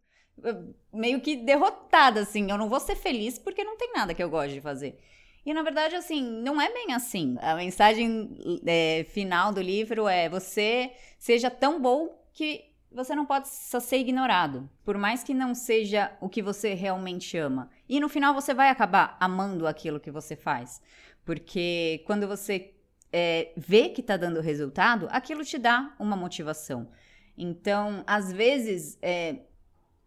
meio 0.92 1.22
que 1.22 1.36
derrotada, 1.36 2.22
assim. 2.22 2.50
Eu 2.50 2.58
não 2.58 2.70
vou 2.70 2.80
ser 2.80 2.96
feliz 2.96 3.38
porque 3.40 3.64
não 3.64 3.78
tem 3.78 3.92
nada 3.94 4.14
que 4.14 4.24
eu 4.24 4.30
gosto 4.30 4.54
de 4.54 4.62
fazer. 4.62 5.00
E 5.46 5.54
na 5.54 5.62
verdade, 5.62 5.96
assim, 5.96 6.24
não 6.42 6.60
é 6.60 6.72
bem 6.74 6.94
assim. 6.94 7.38
A 7.40 7.56
mensagem 7.56 8.36
é, 8.66 9.06
final 9.10 9.54
do 9.54 9.62
livro 9.62 10.08
é: 10.08 10.28
você 10.28 10.92
seja 11.20 11.52
tão 11.52 11.80
bom 11.80 12.20
que 12.34 12.66
você 12.92 13.14
não 13.14 13.26
pode 13.26 13.50
só 13.50 13.80
ser 13.80 13.98
ignorado, 13.98 14.70
por 14.84 14.98
mais 14.98 15.24
que 15.24 15.34
não 15.34 15.54
seja 15.54 16.12
o 16.22 16.30
que 16.30 16.42
você 16.42 16.74
realmente 16.74 17.38
ama. 17.38 17.70
E 17.90 18.00
no 18.00 18.08
final 18.08 18.34
você 18.34 18.54
vai 18.54 18.70
acabar 18.70 19.18
amando 19.20 19.68
aquilo 19.68 20.00
que 20.00 20.10
você 20.10 20.36
faz, 20.36 20.82
porque 21.26 22.02
quando 22.06 22.26
você 22.26 22.74
é, 23.12 23.52
vê 23.56 23.90
que 23.90 24.02
está 24.02 24.16
dando 24.16 24.40
resultado, 24.40 25.08
aquilo 25.12 25.44
te 25.44 25.58
dá 25.58 25.94
uma 26.00 26.16
motivação. 26.16 26.90
Então, 27.38 28.02
às 28.08 28.32
vezes, 28.32 28.98
é, 29.02 29.40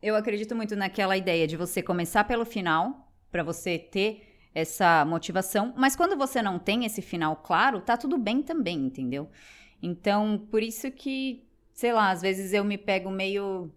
eu 0.03 0.17
acredito 0.17 0.55
muito 0.55 0.77
naquela 0.77 1.17
ideia 1.17 1.47
de 1.47 1.57
você 1.57 1.83
começar 1.83 2.25
pelo 2.25 2.45
final, 2.45 3.13
para 3.31 3.43
você 3.43 3.79
ter 3.79 4.25
essa 4.55 5.05
motivação, 5.05 5.75
mas 5.77 5.95
quando 5.95 6.17
você 6.17 6.41
não 6.43 6.59
tem 6.59 6.85
esse 6.85 7.03
final 7.03 7.37
claro, 7.37 7.81
tá 7.81 7.97
tudo 7.97 8.17
bem 8.17 8.43
também, 8.43 8.79
entendeu? 8.79 9.29
Então, 9.83 10.39
por 10.51 10.63
isso 10.63 10.91
que 10.91 11.49
sei 11.79 11.93
lá, 11.93 12.11
às 12.11 12.21
vezes 12.21 12.53
eu 12.53 12.65
me 12.65 12.77
pego 12.77 13.09
meio 13.09 13.73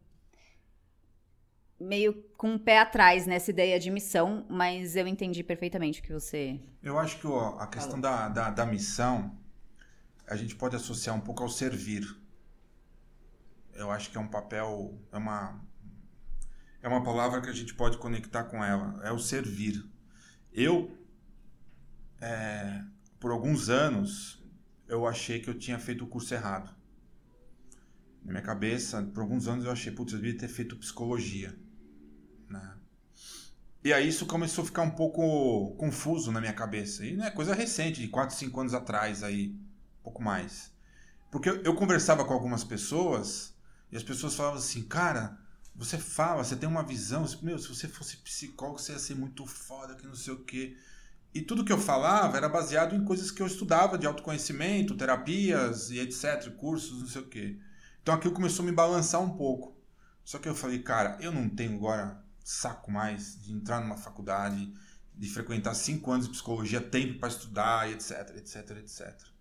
meio 1.80 2.14
com 2.36 2.56
o 2.56 2.60
pé 2.60 2.80
atrás 2.80 3.28
nessa 3.28 3.52
ideia 3.52 3.80
de 3.80 3.92
missão, 3.92 4.44
mas 4.50 4.96
eu 4.96 5.08
entendi 5.08 5.44
perfeitamente 5.44 6.00
o 6.00 6.04
que 6.04 6.12
você. 6.12 6.60
Eu 6.82 6.98
acho 6.98 7.20
que 7.20 7.28
ó, 7.28 7.60
a 7.60 7.68
questão 7.68 8.02
da, 8.02 8.28
da, 8.28 8.50
da, 8.50 8.66
missão 8.66 9.38
a 10.28 10.36
gente 10.36 10.56
pode 10.56 10.76
associar 10.76 11.16
um 11.16 11.20
pouco 11.20 11.44
ao 11.44 11.50
servir. 11.50 12.04
Eu 13.76 13.92
acho 13.92 14.10
que 14.10 14.18
é 14.18 14.20
um 14.20 14.28
papel, 14.28 14.98
é 15.12 15.18
uma 15.18 15.62
é 16.82 16.88
uma 16.88 17.04
palavra 17.04 17.42
que 17.42 17.50
a 17.50 17.54
gente 17.54 17.74
pode 17.74 17.98
conectar 17.98 18.46
com 18.46 18.64
ela, 18.64 19.00
é 19.04 19.12
o 19.12 19.20
servir. 19.20 19.84
Eu 20.52 20.96
é, 22.20 22.84
por 23.20 23.32
alguns 23.32 23.70
anos 23.70 24.44
eu 24.88 25.08
achei 25.08 25.40
que 25.40 25.50
eu 25.50 25.58
tinha 25.58 25.80
feito 25.80 26.04
o 26.04 26.08
curso 26.08 26.34
errado 26.34 26.76
na 28.24 28.32
minha 28.32 28.44
cabeça, 28.44 29.02
por 29.14 29.22
alguns 29.22 29.48
anos 29.48 29.66
eu 29.66 29.72
achei, 29.72 29.92
putz, 29.92 30.14
eu 30.14 30.20
devia 30.20 30.38
ter 30.38 30.48
feito 30.48 30.76
psicologia. 30.78 31.56
Né? 32.48 32.74
E 33.84 33.92
aí 33.92 34.08
isso 34.08 34.26
começou 34.26 34.64
a 34.64 34.66
ficar 34.66 34.84
um 34.84 34.92
pouco 34.92 35.76
confuso 35.78 36.32
na 36.32 36.40
minha 36.40 36.54
cabeça. 36.54 37.06
E 37.06 37.16
não 37.16 37.26
é 37.26 37.32
coisa 37.32 37.56
recente, 37.56 38.02
de 38.02 38.08
4, 38.08 38.36
5 38.36 38.60
anos 38.60 38.74
atrás 38.74 39.24
aí, 39.24 39.56
um 40.00 40.04
pouco 40.04 40.22
mais. 40.22 40.72
Porque 41.32 41.50
eu, 41.50 41.64
eu 41.64 41.74
conversava 41.74 42.24
com 42.24 42.34
algumas 42.34 42.64
pessoas 42.64 43.56
e 43.92 43.98
as 43.98 44.04
pessoas 44.04 44.36
falavam 44.36 44.60
assim, 44.60 44.84
cara, 44.84 45.38
você 45.76 45.98
fala, 45.98 46.44
você 46.44 46.56
tem 46.56 46.68
uma 46.68 46.84
visão, 46.84 47.26
meu, 47.42 47.58
se 47.58 47.68
você 47.68 47.88
fosse 47.88 48.18
psicólogo 48.18 48.80
você 48.80 48.92
ia 48.92 49.00
ser 49.00 49.16
muito 49.16 49.46
foda, 49.46 49.96
que 49.96 50.06
não 50.06 50.16
sei 50.16 50.34
o 50.34 50.44
quê. 50.44 50.78
E 51.34 51.42
tudo 51.42 51.64
que 51.64 51.72
eu 51.72 51.78
falava 51.78 52.38
era 52.38 52.50
baseado 52.50 52.94
em 52.94 53.06
coisas 53.06 53.32
que 53.32 53.42
eu 53.42 53.48
estudava 53.48 53.98
de 53.98 54.06
autoconhecimento, 54.06 54.98
terapias 54.98 55.90
e 55.90 56.00
etc, 56.00 56.54
cursos, 56.58 57.00
não 57.00 57.08
sei 57.08 57.22
o 57.22 57.28
quê. 57.28 57.58
Então 58.02 58.14
aquilo 58.14 58.34
começou 58.34 58.64
a 58.64 58.66
me 58.66 58.72
balançar 58.74 59.22
um 59.22 59.38
pouco. 59.38 59.78
Só 60.24 60.40
que 60.40 60.50
eu 60.50 60.56
falei, 60.56 60.80
cara, 60.80 61.18
eu 61.22 61.32
não 61.32 61.48
tenho 61.50 61.76
agora 61.76 62.22
saco 62.44 62.92
mais 62.92 63.42
de 63.42 63.54
entrar 63.54 63.80
numa 63.80 63.98
faculdade, 63.98 64.74
de 65.16 65.30
frequentar 65.30 65.74
cinco 65.74 66.12
anos 66.12 66.26
de 66.26 66.32
psicologia, 66.32 66.82
tempo 66.82 67.20
para 67.20 67.30
estudar, 67.30 67.90
etc, 67.90 68.36
etc, 68.36 68.78
etc. 68.78 69.32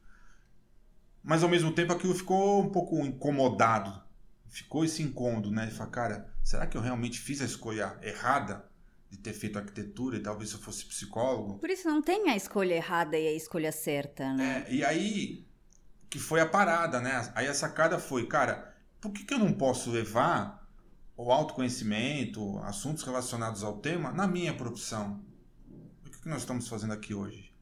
Mas 1.22 1.42
ao 1.42 1.48
mesmo 1.48 1.72
tempo 1.72 1.92
aquilo 1.92 2.14
ficou 2.14 2.62
um 2.62 2.70
pouco 2.70 3.04
incomodado. 3.04 4.00
Ficou 4.50 4.84
esse 4.84 5.02
incômodo, 5.02 5.50
né? 5.50 5.68
E 5.68 5.70
falei, 5.70 5.92
cara, 5.92 6.34
será 6.42 6.66
que 6.66 6.76
eu 6.76 6.82
realmente 6.82 7.18
fiz 7.18 7.40
a 7.40 7.44
escolha 7.44 7.96
errada 8.02 8.68
de 9.08 9.16
ter 9.16 9.32
feito 9.32 9.58
arquitetura 9.58 10.16
e 10.16 10.22
talvez 10.22 10.52
eu 10.52 10.58
fosse 10.58 10.84
psicólogo? 10.84 11.58
Por 11.58 11.70
isso 11.70 11.88
não 11.88 12.02
tem 12.02 12.28
a 12.28 12.36
escolha 12.36 12.74
errada 12.74 13.16
e 13.16 13.26
a 13.28 13.32
escolha 13.32 13.72
certa, 13.72 14.34
né? 14.34 14.66
É, 14.66 14.74
e 14.74 14.84
aí 14.84 15.46
que 16.10 16.18
foi 16.18 16.40
a 16.40 16.46
parada, 16.46 17.00
né? 17.00 17.32
Aí 17.36 17.46
a 17.46 17.54
sacada 17.54 17.98
foi, 17.98 18.26
cara, 18.26 18.74
por 19.00 19.12
que, 19.12 19.24
que 19.24 19.32
eu 19.32 19.38
não 19.38 19.52
posso 19.52 19.90
levar 19.90 20.68
o 21.16 21.30
autoconhecimento, 21.30 22.58
assuntos 22.58 23.04
relacionados 23.04 23.62
ao 23.62 23.78
tema, 23.78 24.10
na 24.10 24.26
minha 24.26 24.52
profissão? 24.52 25.24
O 26.04 26.10
que, 26.10 26.22
que 26.22 26.28
nós 26.28 26.40
estamos 26.40 26.66
fazendo 26.66 26.92
aqui 26.92 27.14
hoje? 27.14 27.54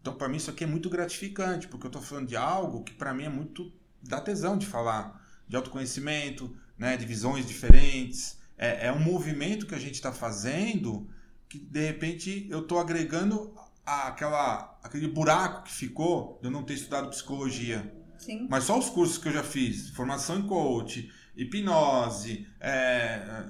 Então, 0.00 0.14
para 0.14 0.28
mim, 0.28 0.36
isso 0.36 0.50
aqui 0.50 0.62
é 0.62 0.66
muito 0.66 0.88
gratificante, 0.88 1.66
porque 1.66 1.86
eu 1.86 1.88
estou 1.88 2.02
falando 2.02 2.28
de 2.28 2.36
algo 2.36 2.84
que, 2.84 2.92
para 2.92 3.12
mim, 3.12 3.24
é 3.24 3.28
muito 3.28 3.72
da 4.02 4.20
tesão 4.20 4.56
de 4.56 4.66
falar, 4.66 5.23
de 5.48 5.56
autoconhecimento, 5.56 6.54
né, 6.78 6.96
de 6.96 7.04
visões 7.04 7.46
diferentes. 7.46 8.38
É, 8.56 8.86
é 8.86 8.92
um 8.92 9.00
movimento 9.00 9.66
que 9.66 9.74
a 9.74 9.78
gente 9.78 9.94
está 9.94 10.12
fazendo 10.12 11.08
que, 11.48 11.58
de 11.58 11.86
repente, 11.86 12.46
eu 12.50 12.60
estou 12.60 12.78
agregando 12.78 13.54
aquela, 13.84 14.78
aquele 14.82 15.08
buraco 15.08 15.64
que 15.64 15.72
ficou 15.72 16.38
de 16.40 16.48
eu 16.48 16.50
não 16.50 16.62
ter 16.62 16.74
estudado 16.74 17.10
psicologia. 17.10 17.94
Sim. 18.18 18.46
Mas 18.48 18.64
só 18.64 18.78
os 18.78 18.88
cursos 18.88 19.18
que 19.18 19.28
eu 19.28 19.32
já 19.32 19.42
fiz, 19.42 19.90
formação 19.90 20.38
em 20.38 20.46
coach, 20.46 21.10
hipnose, 21.36 22.46
é, 22.60 23.44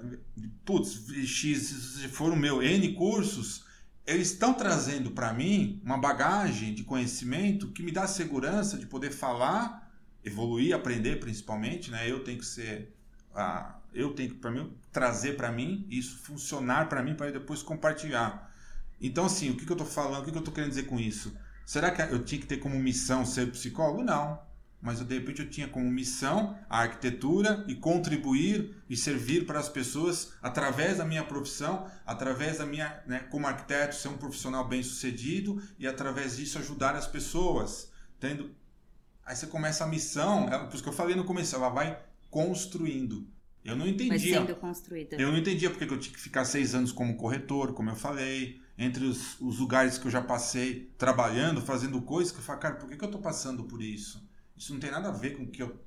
putz, 0.64 1.06
X, 1.26 2.04
foram 2.10 2.36
meu, 2.36 2.62
N 2.62 2.92
cursos, 2.94 3.64
eles 4.06 4.32
estão 4.32 4.52
trazendo 4.52 5.10
para 5.10 5.32
mim 5.32 5.80
uma 5.84 5.96
bagagem 5.96 6.74
de 6.74 6.84
conhecimento 6.84 7.72
que 7.72 7.82
me 7.82 7.92
dá 7.92 8.06
segurança 8.06 8.76
de 8.76 8.86
poder 8.86 9.12
falar, 9.12 9.83
evoluir, 10.24 10.74
aprender 10.74 11.20
principalmente, 11.20 11.90
né? 11.90 12.10
Eu 12.10 12.24
tenho 12.24 12.38
que 12.38 12.46
ser, 12.46 12.94
eu 13.92 14.14
tenho 14.14 14.30
que 14.30 14.36
para 14.36 14.50
mim 14.50 14.72
trazer 14.90 15.36
para 15.36 15.52
mim 15.52 15.86
isso 15.90 16.18
funcionar 16.18 16.88
para 16.88 17.02
mim 17.02 17.14
para 17.14 17.30
depois 17.30 17.62
compartilhar. 17.62 18.50
Então, 19.00 19.26
assim, 19.26 19.50
o 19.50 19.56
que, 19.56 19.66
que 19.66 19.72
eu 19.72 19.76
estou 19.76 19.86
falando, 19.86 20.22
o 20.22 20.24
que, 20.24 20.30
que 20.30 20.36
eu 20.36 20.40
estou 20.40 20.54
querendo 20.54 20.70
dizer 20.70 20.84
com 20.84 20.98
isso? 20.98 21.36
Será 21.66 21.90
que 21.90 22.00
eu 22.00 22.24
tinha 22.24 22.40
que 22.40 22.46
ter 22.46 22.58
como 22.58 22.78
missão 22.78 23.24
ser 23.24 23.50
psicólogo? 23.50 24.02
Não. 24.02 24.40
Mas 24.80 25.00
eu, 25.00 25.06
de 25.06 25.14
repente 25.14 25.40
eu 25.40 25.48
tinha 25.48 25.66
como 25.66 25.90
missão 25.90 26.58
a 26.68 26.80
arquitetura 26.80 27.64
e 27.66 27.74
contribuir 27.74 28.76
e 28.88 28.96
servir 28.96 29.46
para 29.46 29.58
as 29.58 29.68
pessoas 29.68 30.34
através 30.42 30.98
da 30.98 31.06
minha 31.06 31.24
profissão, 31.24 31.90
através 32.04 32.58
da 32.58 32.66
minha, 32.66 33.02
né, 33.06 33.20
como 33.30 33.46
arquiteto, 33.46 33.94
ser 33.94 34.08
um 34.08 34.18
profissional 34.18 34.68
bem 34.68 34.82
sucedido 34.82 35.62
e 35.78 35.86
através 35.86 36.36
disso 36.36 36.58
ajudar 36.58 36.94
as 36.94 37.06
pessoas. 37.06 37.90
Tendo... 38.20 38.54
Aí 39.24 39.34
você 39.34 39.46
começa 39.46 39.84
a 39.84 39.86
missão, 39.86 40.48
é 40.48 40.58
por 40.58 40.74
isso 40.74 40.82
que 40.82 40.88
eu 40.88 40.92
falei 40.92 41.16
no 41.16 41.24
começo, 41.24 41.54
ela 41.56 41.68
vai 41.68 41.98
construindo. 42.30 43.26
Eu 43.64 43.74
não 43.74 43.86
entendia. 43.86 44.38
Vai 44.38 44.46
sendo 44.46 44.56
construída. 44.56 45.16
Eu 45.16 45.32
não 45.32 45.38
entendia 45.38 45.70
porque 45.70 45.84
eu 45.84 45.98
tinha 45.98 46.14
que 46.14 46.20
ficar 46.20 46.44
seis 46.44 46.74
anos 46.74 46.92
como 46.92 47.16
corretor, 47.16 47.72
como 47.72 47.88
eu 47.88 47.96
falei 47.96 48.60
entre 48.76 49.04
os, 49.04 49.40
os, 49.40 49.58
lugares 49.58 49.96
que 49.96 50.06
eu 50.06 50.10
já 50.10 50.20
passei 50.20 50.92
trabalhando, 50.98 51.62
fazendo 51.62 52.02
coisas, 52.02 52.32
que 52.32 52.38
eu 52.38 52.42
falo, 52.42 52.58
cara, 52.58 52.74
por 52.74 52.88
que, 52.88 52.96
que 52.96 53.04
eu 53.04 53.08
estou 53.08 53.22
passando 53.22 53.64
por 53.64 53.80
isso? 53.80 54.28
Isso 54.56 54.72
não 54.72 54.80
tem 54.80 54.90
nada 54.90 55.08
a 55.08 55.12
ver 55.12 55.36
com 55.36 55.44
o 55.44 55.46
que 55.46 55.62
eu 55.62 55.80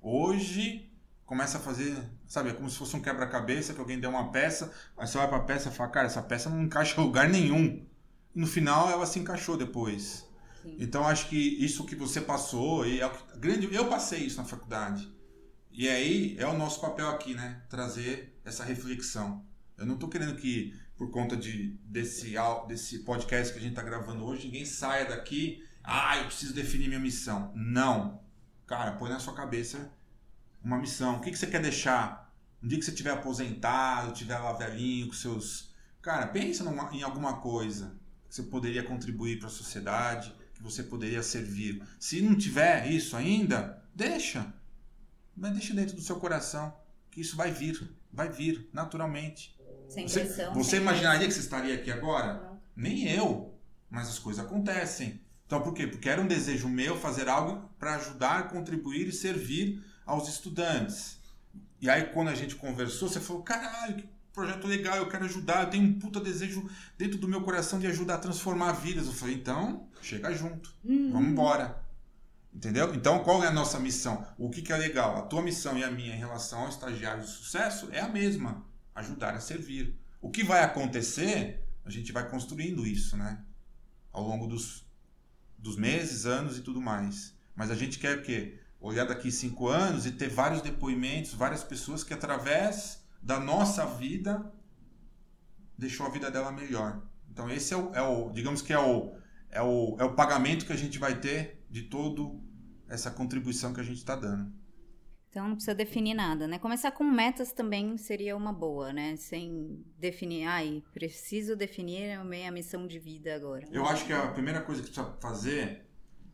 hoje 0.00 0.90
começa 1.24 1.56
a 1.56 1.60
fazer, 1.60 1.96
sabe, 2.26 2.50
é 2.50 2.52
como 2.52 2.68
se 2.68 2.76
fosse 2.76 2.94
um 2.96 3.00
quebra-cabeça 3.00 3.72
que 3.72 3.80
alguém 3.80 3.98
deu 3.98 4.10
uma 4.10 4.30
peça, 4.30 4.70
aí 4.98 5.06
você 5.06 5.16
vai 5.16 5.28
para 5.28 5.38
a 5.38 5.42
peça 5.42 5.68
e 5.68 5.72
fala, 5.72 5.88
cara, 5.88 6.06
essa 6.06 6.20
peça 6.20 6.50
não 6.50 6.62
encaixa 6.62 7.00
em 7.00 7.04
lugar 7.04 7.28
nenhum. 7.28 7.86
E 8.34 8.40
no 8.40 8.46
final 8.46 8.90
ela 8.90 9.06
se 9.06 9.18
encaixou 9.18 9.56
depois. 9.56 10.26
Então 10.64 11.06
acho 11.06 11.28
que 11.28 11.36
isso 11.36 11.84
que 11.84 11.94
você 11.94 12.20
passou 12.20 12.86
e 12.86 13.00
é 13.00 13.12
grande, 13.36 13.72
eu 13.74 13.88
passei 13.88 14.20
isso 14.20 14.36
na 14.36 14.44
faculdade. 14.44 15.12
E 15.70 15.88
aí 15.88 16.36
é 16.38 16.46
o 16.46 16.56
nosso 16.56 16.80
papel 16.80 17.08
aqui, 17.08 17.34
né, 17.34 17.62
trazer 17.68 18.38
essa 18.44 18.64
reflexão. 18.64 19.44
Eu 19.76 19.86
não 19.86 19.94
estou 19.94 20.08
querendo 20.08 20.36
que 20.36 20.74
por 20.96 21.10
conta 21.10 21.36
de, 21.36 21.78
desse, 21.84 22.34
desse 22.68 23.00
podcast 23.00 23.52
que 23.52 23.58
a 23.58 23.62
gente 23.62 23.72
está 23.72 23.82
gravando 23.82 24.24
hoje, 24.24 24.46
ninguém 24.46 24.64
saia 24.64 25.04
daqui, 25.04 25.64
ah, 25.82 26.16
eu 26.18 26.26
preciso 26.26 26.54
definir 26.54 26.88
minha 26.88 27.00
missão. 27.00 27.52
Não. 27.56 28.22
Cara, 28.66 28.92
põe 28.92 29.10
na 29.10 29.18
sua 29.18 29.34
cabeça 29.34 29.92
uma 30.62 30.78
missão. 30.78 31.16
O 31.16 31.20
que, 31.20 31.30
que 31.30 31.38
você 31.38 31.46
quer 31.46 31.60
deixar? 31.60 32.32
Um 32.62 32.68
dia 32.68 32.78
que 32.78 32.84
você 32.84 32.92
estiver 32.92 33.10
aposentado, 33.10 34.12
estiver 34.12 34.38
lá 34.38 34.52
velhinho 34.52 35.08
com 35.08 35.12
seus. 35.12 35.74
Cara, 36.00 36.28
pensa 36.28 36.62
numa, 36.62 36.94
em 36.94 37.02
alguma 37.02 37.40
coisa 37.40 37.98
que 38.28 38.34
você 38.36 38.44
poderia 38.44 38.84
contribuir 38.84 39.38
para 39.38 39.48
a 39.48 39.50
sociedade, 39.50 40.32
você 40.62 40.82
poderia 40.82 41.22
servir. 41.22 41.82
Se 41.98 42.22
não 42.22 42.36
tiver 42.36 42.88
isso 42.90 43.16
ainda, 43.16 43.82
deixa. 43.94 44.54
Mas 45.36 45.52
deixa 45.52 45.74
dentro 45.74 45.96
do 45.96 46.02
seu 46.02 46.16
coração, 46.16 46.74
que 47.10 47.20
isso 47.20 47.36
vai 47.36 47.50
vir, 47.50 47.90
vai 48.12 48.30
vir 48.30 48.68
naturalmente. 48.72 49.58
Sem 49.88 50.08
pressão. 50.08 50.54
Você, 50.54 50.70
você 50.70 50.76
imaginaria 50.76 51.26
que 51.26 51.34
você 51.34 51.40
estaria 51.40 51.74
aqui 51.74 51.90
agora? 51.90 52.34
Não. 52.34 52.60
Nem 52.76 53.08
eu. 53.08 53.52
Mas 53.90 54.08
as 54.08 54.18
coisas 54.18 54.44
acontecem. 54.44 55.20
Então 55.46 55.60
por 55.60 55.74
quê? 55.74 55.86
Porque 55.86 56.08
era 56.08 56.20
um 56.20 56.26
desejo 56.26 56.68
meu 56.68 56.98
fazer 56.98 57.28
algo 57.28 57.68
para 57.78 57.96
ajudar, 57.96 58.48
contribuir 58.48 59.08
e 59.08 59.12
servir 59.12 59.84
aos 60.06 60.28
estudantes. 60.28 61.18
E 61.80 61.90
aí, 61.90 62.04
quando 62.04 62.28
a 62.28 62.34
gente 62.34 62.54
conversou, 62.54 63.08
você 63.08 63.20
falou: 63.20 63.42
caralho, 63.42 64.08
projeto 64.32 64.66
legal, 64.66 64.96
eu 64.96 65.08
quero 65.08 65.24
ajudar, 65.24 65.64
eu 65.64 65.70
tenho 65.70 65.84
um 65.84 65.98
puta 65.98 66.20
desejo 66.20 66.68
dentro 66.96 67.18
do 67.18 67.28
meu 67.28 67.42
coração 67.42 67.78
de 67.78 67.86
ajudar 67.86 68.14
a 68.14 68.18
transformar 68.18 68.72
vidas. 68.72 69.06
Eu 69.06 69.12
falei: 69.12 69.34
então, 69.34 69.88
chega 70.00 70.32
junto, 70.34 70.74
Uhum. 70.84 71.12
vamos 71.12 71.28
embora. 71.28 71.82
Entendeu? 72.54 72.94
Então, 72.94 73.20
qual 73.24 73.42
é 73.42 73.46
a 73.46 73.52
nossa 73.52 73.78
missão? 73.78 74.26
O 74.36 74.50
que, 74.50 74.60
que 74.60 74.72
é 74.72 74.76
legal? 74.76 75.16
A 75.16 75.22
tua 75.22 75.40
missão 75.40 75.78
e 75.78 75.82
a 75.84 75.90
minha 75.90 76.14
em 76.14 76.18
relação 76.18 76.60
ao 76.64 76.68
estagiário 76.68 77.22
de 77.22 77.30
sucesso 77.30 77.88
é 77.92 78.00
a 78.00 78.08
mesma: 78.08 78.64
ajudar 78.94 79.34
a 79.34 79.40
servir. 79.40 79.98
O 80.20 80.30
que 80.30 80.44
vai 80.44 80.62
acontecer, 80.62 81.64
a 81.84 81.90
gente 81.90 82.12
vai 82.12 82.28
construindo 82.28 82.86
isso, 82.86 83.16
né? 83.16 83.40
Ao 84.12 84.22
longo 84.22 84.46
dos, 84.46 84.84
dos 85.58 85.76
meses, 85.76 86.26
anos 86.26 86.58
e 86.58 86.60
tudo 86.60 86.80
mais. 86.80 87.34
Mas 87.56 87.70
a 87.70 87.74
gente 87.74 87.98
quer 87.98 88.18
o 88.18 88.22
quê? 88.22 88.58
Olhar 88.80 89.06
daqui 89.06 89.30
cinco 89.32 89.68
anos 89.68 90.04
e 90.06 90.10
ter 90.12 90.28
vários 90.28 90.60
depoimentos, 90.60 91.32
várias 91.32 91.64
pessoas 91.64 92.04
que 92.04 92.12
através 92.12 93.01
da 93.22 93.38
nossa 93.38 93.86
vida 93.86 94.52
deixou 95.78 96.06
a 96.06 96.10
vida 96.10 96.30
dela 96.30 96.50
melhor. 96.50 97.02
Então 97.30 97.48
esse 97.48 97.72
é 97.72 97.76
o, 97.76 97.94
é 97.94 98.02
o 98.02 98.30
digamos 98.30 98.60
que 98.60 98.72
é 98.72 98.78
o, 98.78 99.14
é 99.50 99.62
o, 99.62 99.96
é 99.98 100.04
o 100.04 100.14
pagamento 100.14 100.66
que 100.66 100.72
a 100.72 100.76
gente 100.76 100.98
vai 100.98 101.18
ter 101.20 101.64
de 101.70 101.82
todo 101.82 102.42
essa 102.88 103.10
contribuição 103.10 103.72
que 103.72 103.80
a 103.80 103.84
gente 103.84 103.98
está 103.98 104.14
dando. 104.14 104.52
Então 105.30 105.48
não 105.48 105.54
precisa 105.54 105.74
definir 105.74 106.12
nada, 106.12 106.46
né? 106.46 106.58
Começar 106.58 106.90
com 106.90 107.04
metas 107.04 107.52
também 107.52 107.96
seria 107.96 108.36
uma 108.36 108.52
boa, 108.52 108.92
né? 108.92 109.16
Sem 109.16 109.82
definir, 109.98 110.44
ai, 110.44 110.82
preciso 110.92 111.56
definir 111.56 112.12
a 112.12 112.22
minha 112.22 112.52
missão 112.52 112.86
de 112.86 112.98
vida 112.98 113.34
agora. 113.34 113.66
Eu 113.72 113.86
acho 113.86 114.04
que 114.04 114.12
a 114.12 114.28
primeira 114.28 114.60
coisa 114.60 114.82
que 114.82 114.90
precisa 114.90 115.16
fazer 115.22 115.86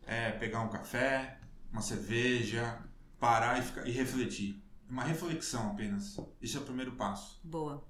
é 0.05 0.33
pegar 0.33 0.63
um 0.63 0.69
café, 0.69 1.39
uma 1.71 1.81
cerveja, 1.81 2.81
parar 3.21 3.61
e, 3.61 3.63
ficar, 3.63 3.87
e 3.87 3.93
refletir. 3.93 4.61
Uma 4.89 5.05
reflexão 5.05 5.71
apenas. 5.71 6.17
Esse 6.41 6.57
é 6.57 6.61
o 6.61 6.63
primeiro 6.63 6.93
passo. 6.93 7.41
Boa. 7.45 7.85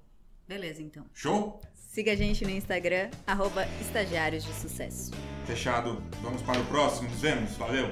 Beleza, 0.47 0.81
então. 0.81 1.05
Show? 1.13 1.61
Siga 1.73 2.11
a 2.11 2.15
gente 2.15 2.43
no 2.43 2.51
Instagram, 2.51 3.09
arroba 3.25 3.65
estagiários 3.81 4.43
de 4.43 4.53
sucesso. 4.53 5.11
Fechado. 5.45 6.01
Vamos 6.21 6.41
para 6.41 6.59
o 6.59 6.65
próximo. 6.65 7.09
Nos 7.09 7.21
vemos. 7.21 7.55
Valeu! 7.55 7.87